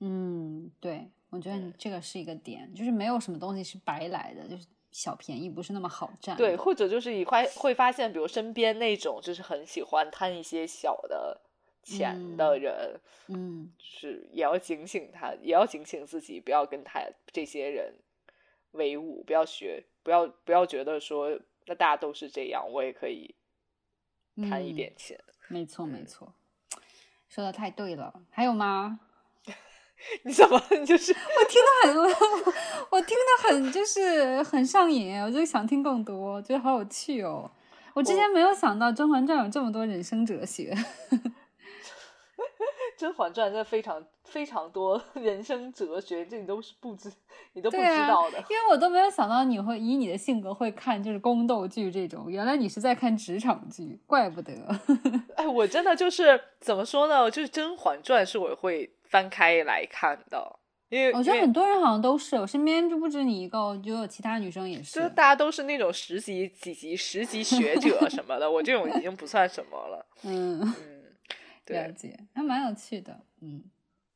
[0.00, 6.36] 嗯，对，我觉得你这个是一个点，就是没有什么东西是白来的，就是小便宜不是那么好占。
[6.36, 11.40] 对，或者就是你会会发现，比如身边那种就是很喜欢贪一些小的
[11.84, 17.00] 钱的人，嗯，是也要警醒他，也要警醒自己，不要跟他
[17.32, 17.94] 这些人
[18.72, 23.34] 为伍，不要学，不要不要觉得说那大家都是这样，我也可以
[24.50, 25.20] 贪一点钱。
[25.48, 26.32] 没错，没错，
[27.28, 28.22] 说的太对了。
[28.30, 29.00] 还有吗？
[30.24, 32.52] 你怎么就是我听得很，
[32.90, 37.50] 我听得很就是很上瘾，我就想听更多，觉得好有趣哦。
[37.94, 40.74] 我之前没有想到《甄嬛传》有这么多人生哲学，
[42.96, 47.12] 《甄嬛传》真的非常非常多 人生哲学，这你都是不知
[47.52, 54.52] 你都不知道的，因为我都没有想到你会以你的性格会看就是宫斗剧这种，原来你是在看职场剧，怪不得。
[55.36, 57.30] 哎，我真的就是怎么说呢？
[57.30, 58.90] 就是《甄嬛传》是我会。
[59.06, 65.00] 翻开来看的，因为我觉得很多人好像都是，我身边就不止你一个，就有其他女生也是。
[65.00, 70.04] 就大家都是那种十级几级十级学者什么的，我这种已经不算什么了。
[70.26, 71.03] 嗯嗯，
[71.66, 73.20] 了解，还蛮有趣的。
[73.40, 73.64] 嗯，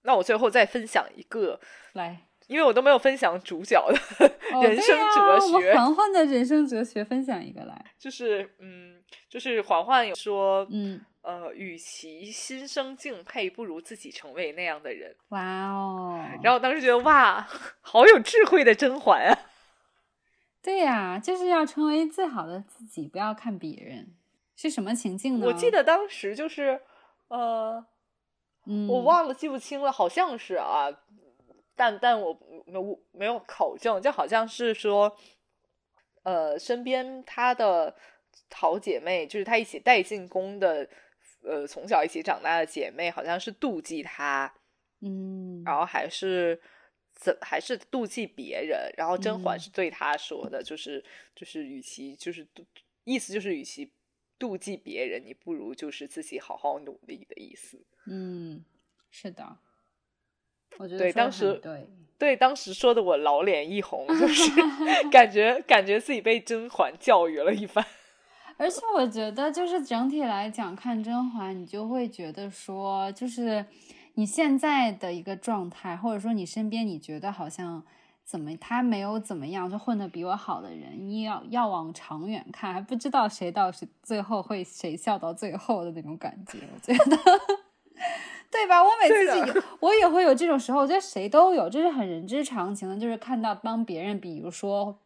[0.03, 1.59] 那我最后再分享一个
[1.95, 4.29] 来，因为我都没有分享主角的
[4.63, 5.73] 人生哲学。
[5.75, 11.01] 嬛嬛的人生哲学分享一个来，就是嗯，就是嬛嬛有说嗯。
[11.21, 15.15] 呃，与其心生敬佩，不如自己成为那样的人。
[15.29, 16.25] 哇哦！
[16.43, 17.47] 然后我当时觉得，哇，
[17.83, 19.37] 好有智慧的甄嬛啊！
[20.63, 24.15] 对呀，就是要成为最好的自己，不要看别人。
[24.57, 25.49] 是什么情境呢？
[25.49, 26.81] 我记得当时就是，
[27.29, 27.87] 呃，
[28.89, 30.89] 我忘了，记不清了，好像是啊，
[31.75, 35.17] 但但我没没有考证，就好像是说，
[36.25, 37.97] 呃，身边她的
[38.51, 40.89] 好姐妹，就是她一起带进宫的。
[41.45, 44.53] 呃，从小一起长大的姐妹好像是妒忌她，
[45.01, 46.61] 嗯，然后还是
[47.15, 51.03] 怎还是妒忌别人，然后甄嬛是对他说的，就是
[51.37, 52.47] 就是与其就是
[53.05, 53.93] 意思就是与其
[54.39, 57.85] 妒忌别人，你不如就是自己好好努力的意思。
[58.07, 58.65] 嗯，
[59.11, 59.59] 是的，
[60.79, 61.87] 我觉得对当时对
[62.19, 64.51] 对当时说的我老脸一红，就是
[65.11, 67.85] 感觉感觉自己被甄嬛教育了一番。
[68.59, 73.65] 而且我觉得，就是整体来讲，看甄嬛，你就会觉得说，就是
[74.15, 77.85] 你现在的一个状态，或者说你身边你觉得好像
[78.29, 87.17] 怎么他没有怎么样，就混得比我好的人，你要要往长远看，还不知道谁到谁最后会谁笑到最后的那种感觉，我觉得，
[88.53, 88.85] 对吧？
[88.85, 94.99] 我每次有我也会有这种时候，我觉得谁都有，这是很人之常情的，就是看到帮别人，比如说。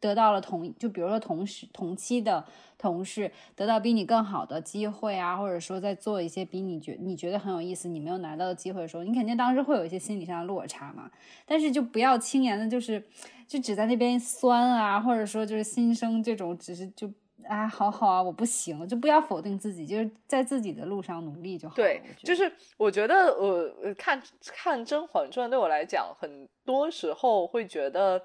[0.00, 2.44] 得到了同，就比如说同时同期的
[2.76, 11.10] 同事得到比你更好的机会啊，或者说在做一些比你觉你觉得很有意思，你没有拿到的机会的时候，你肯定当时会有一些心理上的落差嘛。
[11.46, 13.02] 但是就不要轻言的，就是
[13.48, 17.10] 就只在那边酸啊，或者说就是心生这种，只是就
[17.48, 21.74] 啊，好好啊，我不行，就不要否定自己，就是在自己的路上努力就好。
[21.74, 28.20] 对，就是我觉得呃，看看《甄嬛传》对我来讲，很多时候会觉得。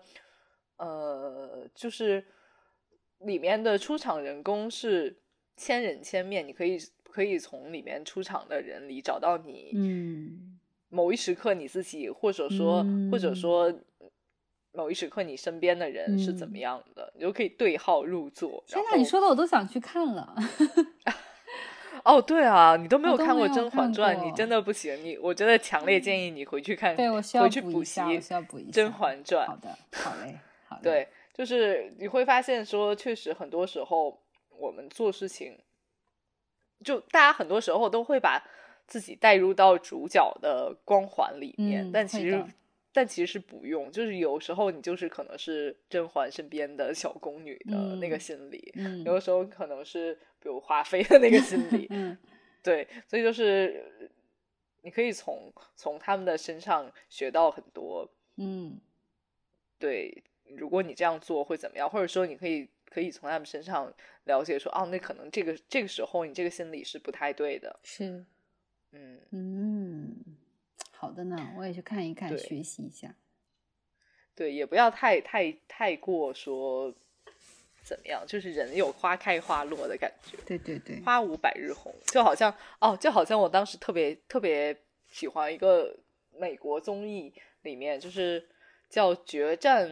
[0.79, 2.25] 呃，就是
[3.19, 5.15] 里面的出场人工是
[5.55, 10.59] 千人千面，你可以可以从里面出场的人里找到你，嗯，
[10.89, 13.73] 某一时刻你自己，或者说或者说
[14.71, 18.63] 某一时刻你身边的人是怎么样的，你就可以对号入座。
[18.67, 20.35] 天呐，你说的我都想去看了。
[22.05, 25.03] 哦，对啊，你都没有看过《甄嬛传》，你真的不行。
[25.03, 27.99] 你，我真的强烈建议你回去看，对我需要回去补习
[28.71, 29.45] 《甄嬛传》。
[29.49, 30.39] 好的，好 嘞。
[30.83, 35.57] 对，就是你会发现说，确实很多时候我们做事情，
[36.83, 38.41] 就大家很多时候都会把
[38.87, 42.45] 自己带入到主角的光环里面，但其实
[42.91, 48.73] 但其实是不用，就是有时候你就是可能是甄嬛身边的小宫女的那个心理，
[49.05, 51.87] 有的时候可能是比如华妃的那个心理，
[52.63, 54.11] 对，所以就是
[54.81, 58.79] 你可以从从他们的身上学到很多，嗯，
[59.77, 60.23] 对。
[60.57, 61.89] 如果你这样做会怎么样？
[61.89, 63.93] 或者说，你可以可以从他们身上
[64.23, 67.79] 了解说，哦，那可能这个这个时候你这个心理是不太对的。
[67.83, 68.25] 是，
[68.91, 70.15] 嗯嗯，
[70.91, 73.15] 好的呢，我也去看一看，学习一下。
[74.35, 76.93] 对，也不要太太太过说
[77.83, 80.37] 怎么样，就是人有花开花落的感觉。
[80.45, 84.75] 对对对，花无百日红，就好像哦，就好像我当时特别特别
[85.09, 85.95] 喜欢一个
[86.37, 88.47] 美国综艺，里面就是
[88.89, 89.87] 叫《决战》。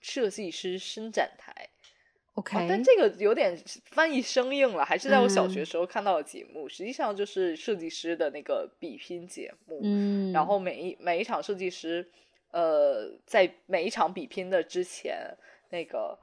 [0.00, 1.68] 设计师伸展台
[2.34, 9.80] ，OK，但这个有点翻译生硬了，还是在我小学时候看到的节目，实际上就是设计师的那个比拼节目。
[9.82, 12.08] 嗯，然后每一每一场设计师，
[12.52, 15.18] 呃，在每一场比拼的之前，
[15.70, 16.18] 那个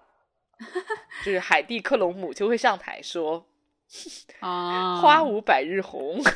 [1.25, 3.45] 就是海蒂克隆姆就会上台说：
[4.39, 6.21] “啊，花无百日红。”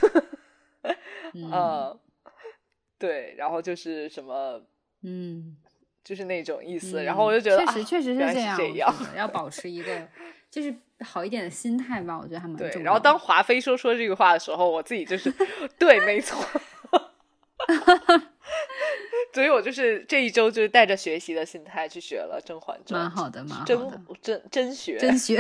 [1.34, 2.00] 嗯，
[2.98, 4.66] 对，然后就是什么，
[5.02, 5.58] 嗯。
[6.08, 8.40] 就是那种意思，然后我就觉得确实确实是这
[8.78, 10.08] 样，要保持一个
[10.50, 12.86] 就是好一点的心态吧，我觉得还蛮重要。
[12.86, 15.30] 然后当华妃说说这个话的时候，我自己就是
[15.78, 16.42] 对，没错。
[19.34, 25.38] 所以我就是这一周就是带着学习的心态去学了《甄嬛传》，蛮好的，蛮好的，真真学，真学，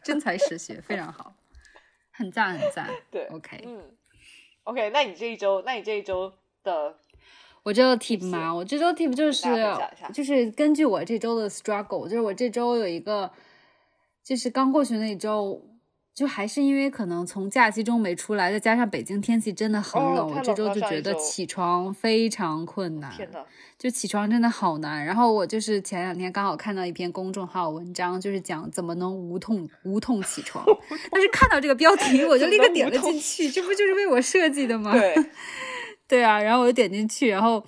[0.00, 1.34] 真才实学，非常好，
[2.12, 2.88] 很赞，很赞。
[3.10, 3.82] 对，OK，嗯
[4.62, 6.96] ，OK，那你这一周，那你这一周的。
[7.66, 9.42] 我这周 tip 嘛，我这周 tip 就是
[10.14, 13.28] 就是根据我这周的 struggle，就是我这周有一个，
[14.22, 15.60] 就是刚过去那一周，
[16.14, 23.12] 就还是因为可能从假期中没出来，再加上北京天气真的很冷，我这周就觉得起床非常困难，
[23.76, 25.04] 就起床真的好难。
[25.04, 30.64] 然后我就是前两天刚好看到一篇公众号文章，就是讲怎么能无痛无痛起床，
[31.10, 34.92] 但是看到这个标题 我就立刻点了进去，这不就是为我设计的吗？
[34.96, 35.16] 对。
[36.08, 37.64] 对啊，然后我就点进去，然后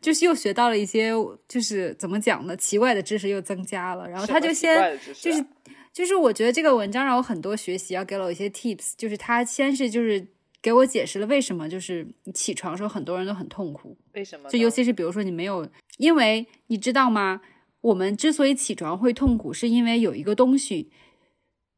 [0.00, 1.12] 就是又学到了一些，
[1.46, 2.56] 就是怎么讲呢？
[2.56, 4.08] 奇怪的知识又增加了。
[4.08, 5.44] 然后他就先就是
[5.92, 8.92] 就是我觉得这个文章让我很多学习，要给了我一些 tips。
[8.96, 10.26] 就是他先是就是
[10.62, 14.48] 给我解释了为什么就是起床时候很多人都很痛苦，为什么？
[14.48, 15.68] 就尤其是比如说你没有，
[15.98, 17.42] 因为你知道吗？
[17.82, 20.90] 我们之所以起床会痛苦，是因为有一个东西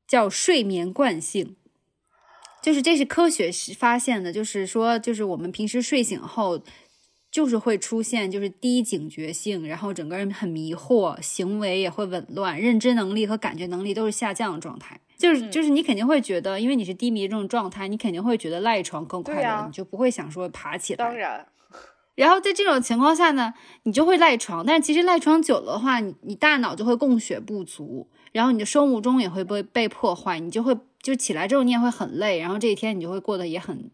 [0.06, 1.56] 叫睡眠惯性。
[2.64, 6.62] 就是这是科学发现的，就是说，就是我们平时睡醒后，
[7.30, 14.98] 就是会出现就是低警觉性，然后整个人很迷惑，行为也会紊乱，认知能力和感觉能力都是下降的状态。
[15.18, 20.96] 就是就是你肯定会觉得，因为你是低迷这种状态，你肯定会觉得赖床更快乐，你就不会想说爬起来。
[20.96, 21.46] 当然。
[22.14, 23.52] 然后在这种情况下呢，
[23.82, 30.74] 你就会赖床，但是其实赖床久了的话，你你大脑就会供血不足，然后你的生物钟也会被被破坏，你就会。
[31.04, 33.90] 就起来之后你也会很累，然后这一天你就会过得也很，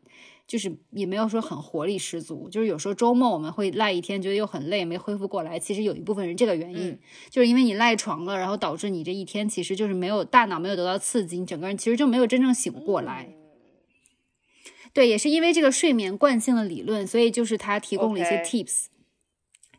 [0.46, 5.58] 就是也没有说很活力十足，就是有时候周末我们会赖一天，觉得又很累，没恢复过来。
[5.58, 6.96] 其实有一部分是这个原因，
[7.28, 13.34] 就是因为你赖床了，然后导致你这一天其实就是没有大脑没有得到刺激，你整个人其实就没有真正醒过来。
[14.92, 18.86] 对，也是因为这个睡眠惯性的理论，所以就是他提供了一些 tips。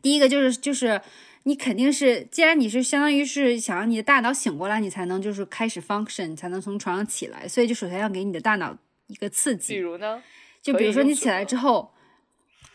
[0.02, 1.00] 第一个就是就是
[1.44, 8.76] 你肯定是，既然你是相当于是想让你的大脑醒过来，你才能就是开始 function，你才能从床上起来，所以就首先要给你的大脑
[9.08, 9.74] 一个刺激。
[9.74, 10.22] 比如呢？
[10.62, 11.92] 就比如说你起来之后，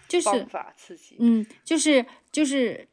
[0.09, 2.85] 就是方法刺激，嗯，就是就是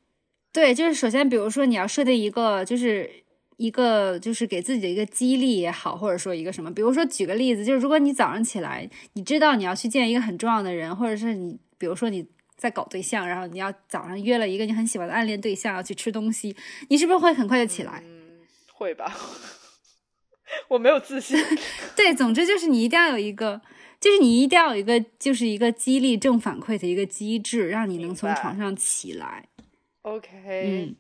[0.52, 3.10] 对，就是首先比如说你要设定一个，就是
[3.56, 12.24] 一个就是给自己的一个激励也好，或者说一个什么，比如说举个例子，就是如果你早上起来，你知道你要去见一个很重要的人，或者是你比如说你
[12.56, 16.56] 在搞对象，然后你要早上约了一个你很喜欢的暗恋对象要去吃东西，
[16.88, 18.02] 你是不是会很快就起来？
[18.04, 18.40] 嗯，
[18.72, 19.14] 会吧。
[20.68, 21.38] 我没有自信。
[21.96, 23.60] 对，总之就是你一定要有一个。
[24.00, 29.48] 就是你一定要有一个，就是一个激励正反馈的一个机制，让你能从床上起来。
[30.02, 30.94] OK，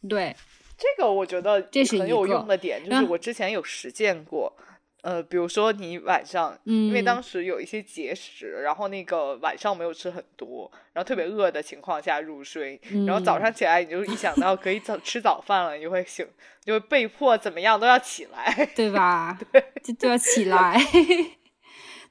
[0.00, 0.34] 嗯，对，
[0.78, 4.56] 这个我觉得这是很有用的点，就是我之前有实践过。
[5.02, 16.26] 呃，比如说你晚上，因为当时有一些节食，然后那个晚上没有吃很多，然后特别饿的情况下入睡，然后早上起来你就一想到可以早 吃早饭了，你就会醒，
[16.64, 19.38] 就会被迫怎么样都要起来， 对吧？
[19.52, 20.78] 对，就都要起来。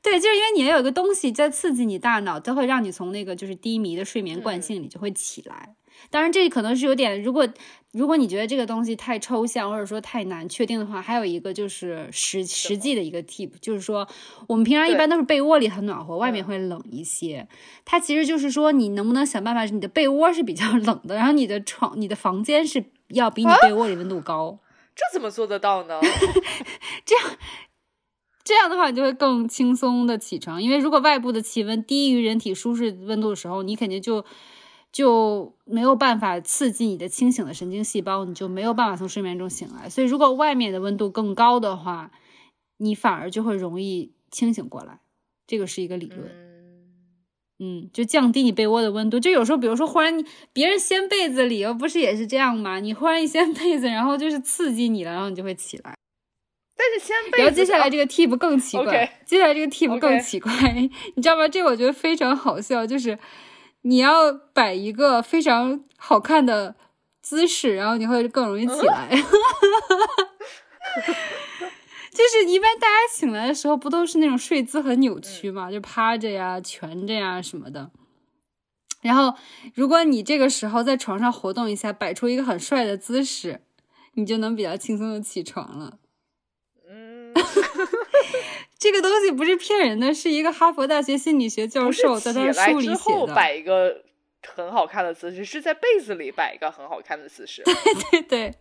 [0.01, 5.75] 对，就是因为你有一个东西在刺激你大脑，它会让你从那个就是低迷的睡眠惯性里就会起来。
[6.09, 7.47] 当然，这可能是有点，如果
[7.91, 14.07] 如果你觉得这个东西太抽象或者说太难确定的话，还有一个就是实实际的一个 tip，就是说
[14.47, 17.47] 我们平常一般都是被窝里很暖和，外面会冷一些。
[17.85, 24.59] 它其实就是说你能不能想办法，你的被窝是比较冷的，然后你的床、你的房间是要比你被窝里温度高。
[24.95, 25.99] 这怎么做得到呢？
[27.05, 27.37] 这样。
[28.41, 34.25] 这样的话，你就会更轻松的起床，因为如果外部的气温低于人体舒适温度的时候，你肯定就
[34.91, 39.89] 就没有办法刺激你的清醒的神经细胞，你就没有办法从睡眠中醒来。
[39.89, 42.11] 所以，如果外面的温度更高的话，
[42.77, 44.99] 你反而就会容易清醒过来。
[45.45, 46.29] 这个是一个理论，
[47.59, 49.19] 嗯，就降低你被窝的温度。
[49.19, 52.79] 就有时候，比如说，忽然你别人掀被子里，不是也是这样吗？
[52.79, 55.95] 你忽然一掀被子，然后就是刺激你了，然后你就会起来。
[56.77, 60.51] 但是掀被子，然后接下来这个 tip 更奇怪，接下来这个 tip 更奇怪，
[61.15, 61.47] 你知道吗？
[61.47, 63.17] 这个我觉得非常好笑，就是
[63.81, 66.75] 你要摆一个非常好看的
[67.21, 69.09] 姿势，然后你会更容易起来。
[72.11, 77.91] 就是一般大家醒来的时候，不都是那种睡姿很扭曲嘛，就趴着呀、蜷着呀什么的。
[79.01, 79.33] 然后
[79.73, 83.61] 如果你这个时候在床上活动一下，摆出一个很帅的姿势，
[84.15, 85.99] 你就能比较轻松的起床了。
[88.79, 92.95] 这个东西不是骗人的，是一个哈佛大学心理学教授在他书里写的。
[92.95, 94.05] 之后摆一个
[94.41, 97.61] 很好看的姿势，是在被子里摆一个很好看的姿势。
[97.63, 97.73] 对
[98.09, 98.55] 对对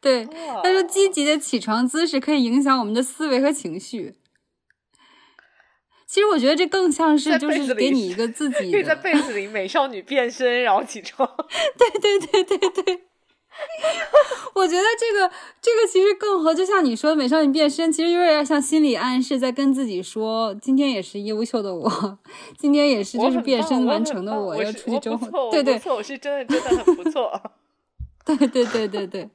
[0.00, 0.26] 对，
[0.62, 4.14] 他说积极的起床姿势可以影响我们的思维和情绪。
[6.06, 11.28] 其实我觉得这更像是就是给你一个自 己可以在被子里美少女变身然后起床。
[11.76, 13.00] 对对对对对。
[14.54, 15.30] 我觉得这个
[15.60, 22.18] 这个其实更和就像你说的美少女变身，其实有点像心理暗示，在跟自己说，今天也是优秀的我，
[22.56, 27.40] 今天也是就是变身完成的我，要出去之后， 对对，我是真的真的很不错。
[28.24, 29.28] 对对对对对，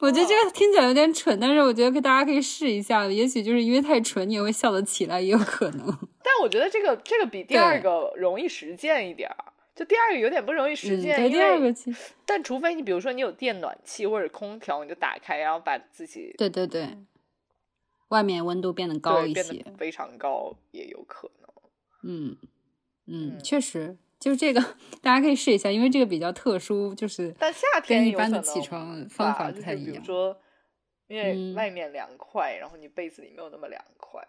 [0.00, 5.86] 我觉得这个听起来有点蠢，但是我觉得大家可以试一下，也许就是因为太蠢，你也会笑得起来，也有可能。
[6.22, 9.51] 但我觉得这个这个比第二个容易实践一点儿。
[9.74, 11.74] 就第二个有点不容易实践，第二个，
[12.26, 16.98] 但除非你比如说你有电暖气或者空调，你就打开，然后把自己对对对，
[18.08, 21.48] 外面温度变得高一些，非常高也有可能。
[22.04, 22.36] 嗯
[23.06, 24.60] 嗯，确实，就这个
[25.00, 29.92] 大家可以试一下，因为这个比较特殊，就是但夏天一般的起床方法不太一样。
[29.92, 30.38] 比如说，
[31.06, 34.22] 因为外面凉快，然后你被子里没有那么凉快。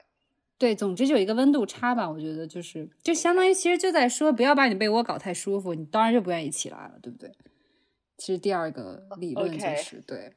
[0.63, 7.29] 对，总之就有一个温度差吧，我觉得就是，就相当于其实就在说，不要把你被窝搞太舒服，你当然就不愿意起来了，对不对？
[8.17, 10.31] 其实第二个理论就是对。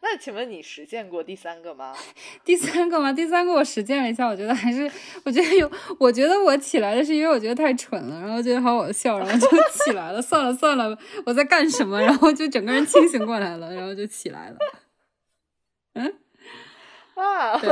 [0.00, 1.94] 那请问你实践过第三个吗？
[2.42, 3.12] 第三个吗？
[3.12, 4.90] 第三个我实践了一下，我觉得还是，
[5.26, 10.22] 我觉得有，我觉得我起来的是因为我觉得太蠢了，然后觉得好好笑，然后就起来了。
[10.22, 12.00] 算了算了，我在干什么？
[12.00, 14.56] 然后就整个人清醒过来了，然后就起来了。
[15.92, 16.14] 嗯
[17.14, 17.70] 啊，对。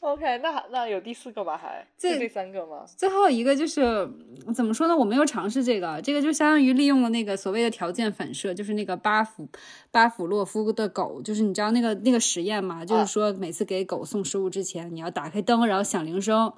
[0.00, 1.56] OK，那那有第四个吗？
[1.56, 2.84] 还这第三个吗？
[2.96, 4.08] 最后一个就是
[4.54, 4.96] 怎么说呢？
[4.96, 9.48] 我没有尝试这个，这个就相当于利用了那个所谓的条件反射，就是那个巴甫
[9.90, 12.84] 巴甫洛夫的狗，就是你知道那个那个实验吗？
[12.84, 16.52] 就是说每次给狗送食物之前，你要打开灯，然后响铃声，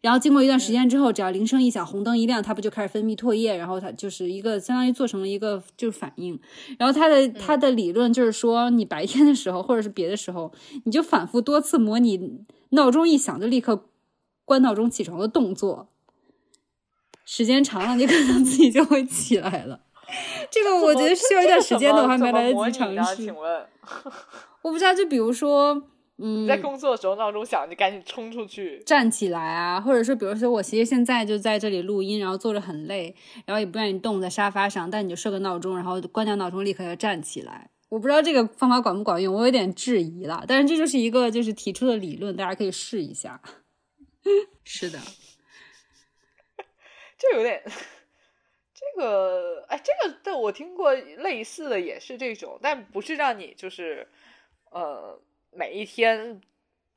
[0.00, 6.38] 然后经过一段时间之后，只要铃声一响，红灯一亮，它不就开始分泌唾液，然后它就是一个相当于做成了一个就是反应。
[6.78, 10.52] 然后它的它的理论就是说，你白天的时候或者是别的时候，
[10.84, 13.86] 你就反复多次模拟闹钟一响就立刻
[14.44, 15.88] 关闹钟起床的动作，
[17.24, 19.80] 时间长了，你可能自己就会起来了。
[20.48, 23.24] 这个我觉得需要一段时间的，我还没来得及尝试。
[23.24, 23.66] 请问，
[24.62, 25.82] 我不知道，就比如说。
[26.20, 33.14] 嗯，在工作的时候闹钟响，你赶紧冲出去站起来啊，或者说，比如说我其实现在就在这里录音，然后坐着很累，
[33.46, 37.70] 然后也不愿意动在沙发上，但你就设个闹钟，然后关掉闹钟，立刻要站起来。
[37.88, 40.44] 我不知道这个方法管不管用，我有点质疑了。
[40.48, 43.40] 但是这就是一个就是提出的理论，大家可以试一下。
[44.64, 44.98] 是的，
[47.16, 47.62] 这有点
[48.74, 54.08] 这个，哎，这个对我听过类似的也是这种，但不是让你就是
[54.72, 55.20] 呃。
[55.58, 56.40] 每一天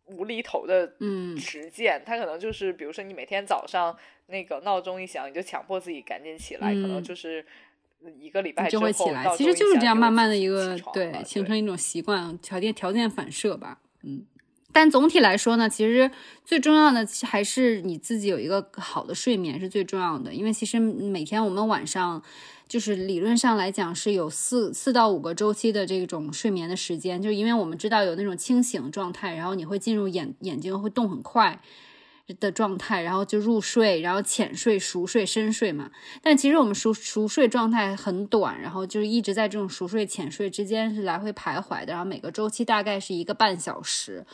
[0.05, 0.93] 无厘头的
[1.35, 3.97] 实践，它可能就是，比如说你每天早上
[4.27, 7.43] 那个闹钟一响，你就强迫自己赶紧起来，可能就是
[8.19, 9.35] 一个礼拜就会起来。
[9.35, 13.79] 其实就是这样，慢慢的一个对形成一种习惯，条件条件反射吧。
[14.03, 14.23] 嗯，
[14.71, 16.11] 但总体来说呢，其实
[16.45, 22.21] 最重要的还是你自己有一个好的睡眠是最重要的，因为其实每天我们晚上。
[22.71, 31.59] 就是理论上来讲是有四四到五个周期的这种睡眠的时间，就因为我们知道有那种清醒状态，然后你会进入眼眼睛会动很快
[32.39, 35.91] 的状态，然后就入睡，然后浅睡、熟睡、深睡嘛。
[36.21, 44.25] 但其实我们熟熟睡状态很短，然后就是一直在这种熟睡、浅睡之间是来回徘徊的，然后每个周期大概是一个半小时。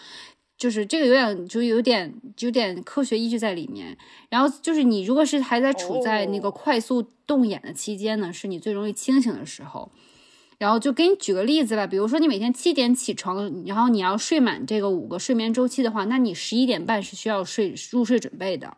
[0.57, 3.95] 就是这个有点，就有点，有点科学依据在里面。
[4.29, 9.91] 然后就是你如果是还在处在那个快速动眼的期间呢，是你最容易清醒的时候。
[10.57, 18.75] 然后就给你举个例子吧，比如说你每天七点起床，然后你要睡满这个五个睡眠周期的话，那你十一点半是需要睡入睡准备的。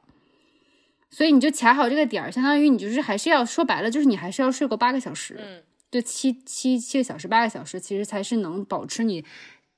[1.09, 5.37] 所以你就卡好这个点儿，相当于你就是还是要说白了，就是你还是要睡够八个小时。
[5.39, 9.23] 嗯，对，七七七个小时，八个小时，其实才是能保持你。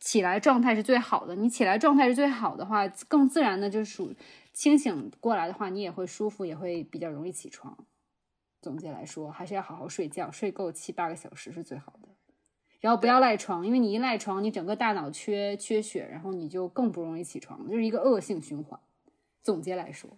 [0.02, 4.14] 起来状态是最好的，你起来状态是最好的话，更自然的就属
[4.52, 7.78] 清醒过来的话，你也会舒服，也会比较容易起床。
[8.62, 12.10] 总结来说，还是要好好睡觉，睡够七八个小时是最好的。
[12.80, 18.80] 然后不要赖床，因为你一赖床，你整个大脑缺缺血，然后你就更不容易起床，就是一个恶性循环。
[19.44, 20.10] 总结来说，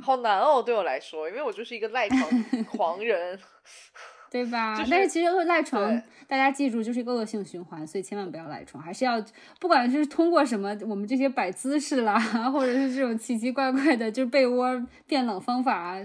[0.00, 3.38] 好难哦，对我来说，因为我就是一个赖床狂人。
[4.34, 4.74] 对吧？
[4.90, 9.24] 但是其实赖床，大家记住就是一个恶性循环，所以千万不要赖床，还是要
[9.60, 12.18] 不管是通过什么，我们这些摆姿势啦，
[12.50, 15.96] 或者是这种奇奇怪怪的，就是被窝变冷方法，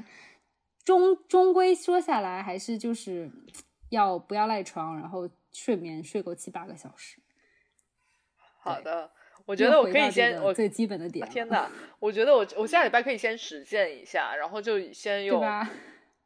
[0.85, 3.31] 终终归说下来，还是就是
[3.89, 7.19] 要不要赖床，然后睡眠睡够七八个小时。
[8.61, 9.09] 好的，
[9.47, 11.27] 我觉得我可以先我最基本的点。
[11.27, 11.67] 天呐，
[11.97, 15.43] 我觉得我我下礼拜可以先实践一下，然后就先用。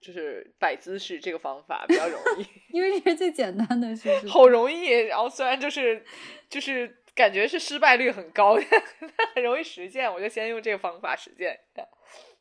[0.03, 2.45] 就是摆姿势这个方法比较容易，
[2.75, 4.89] 因为这是最简单的，是好容易。
[4.89, 6.03] 然后虽然就是
[6.49, 8.59] 就是感觉是失败率很高，
[9.15, 10.13] 但很容易实践。
[10.13, 11.57] 我就先用这个方法实践。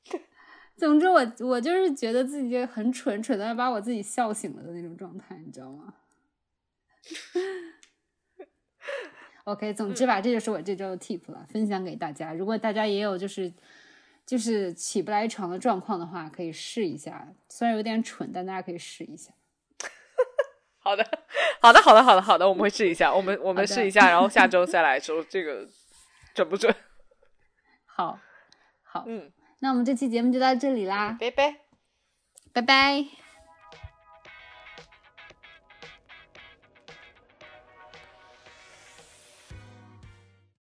[0.77, 5.95] 总之，我我就是觉得自己很蠢，蠢到把我自己笑醒了的那种状态，你知道吗
[9.45, 12.35] ？OK，总之吧，这就是我这周的 tip 了，分享给大家。
[12.35, 13.53] 如果大家也有就是。
[14.25, 17.29] 就是起不来床的状况的话，可以试一下。
[17.49, 19.33] 虽然有点蠢，但大家可以试一下。
[20.81, 21.05] 好的，
[21.61, 23.15] 好的，好的，好的，好的，我们会试一下。
[23.15, 25.69] 我们我们试一下，然后下 周再来说这个
[26.35, 26.75] 准不准。
[27.85, 28.19] 好，
[28.83, 31.57] 好，嗯，那我们这期节目就到这里啦，拜拜，
[32.53, 33.22] 拜拜。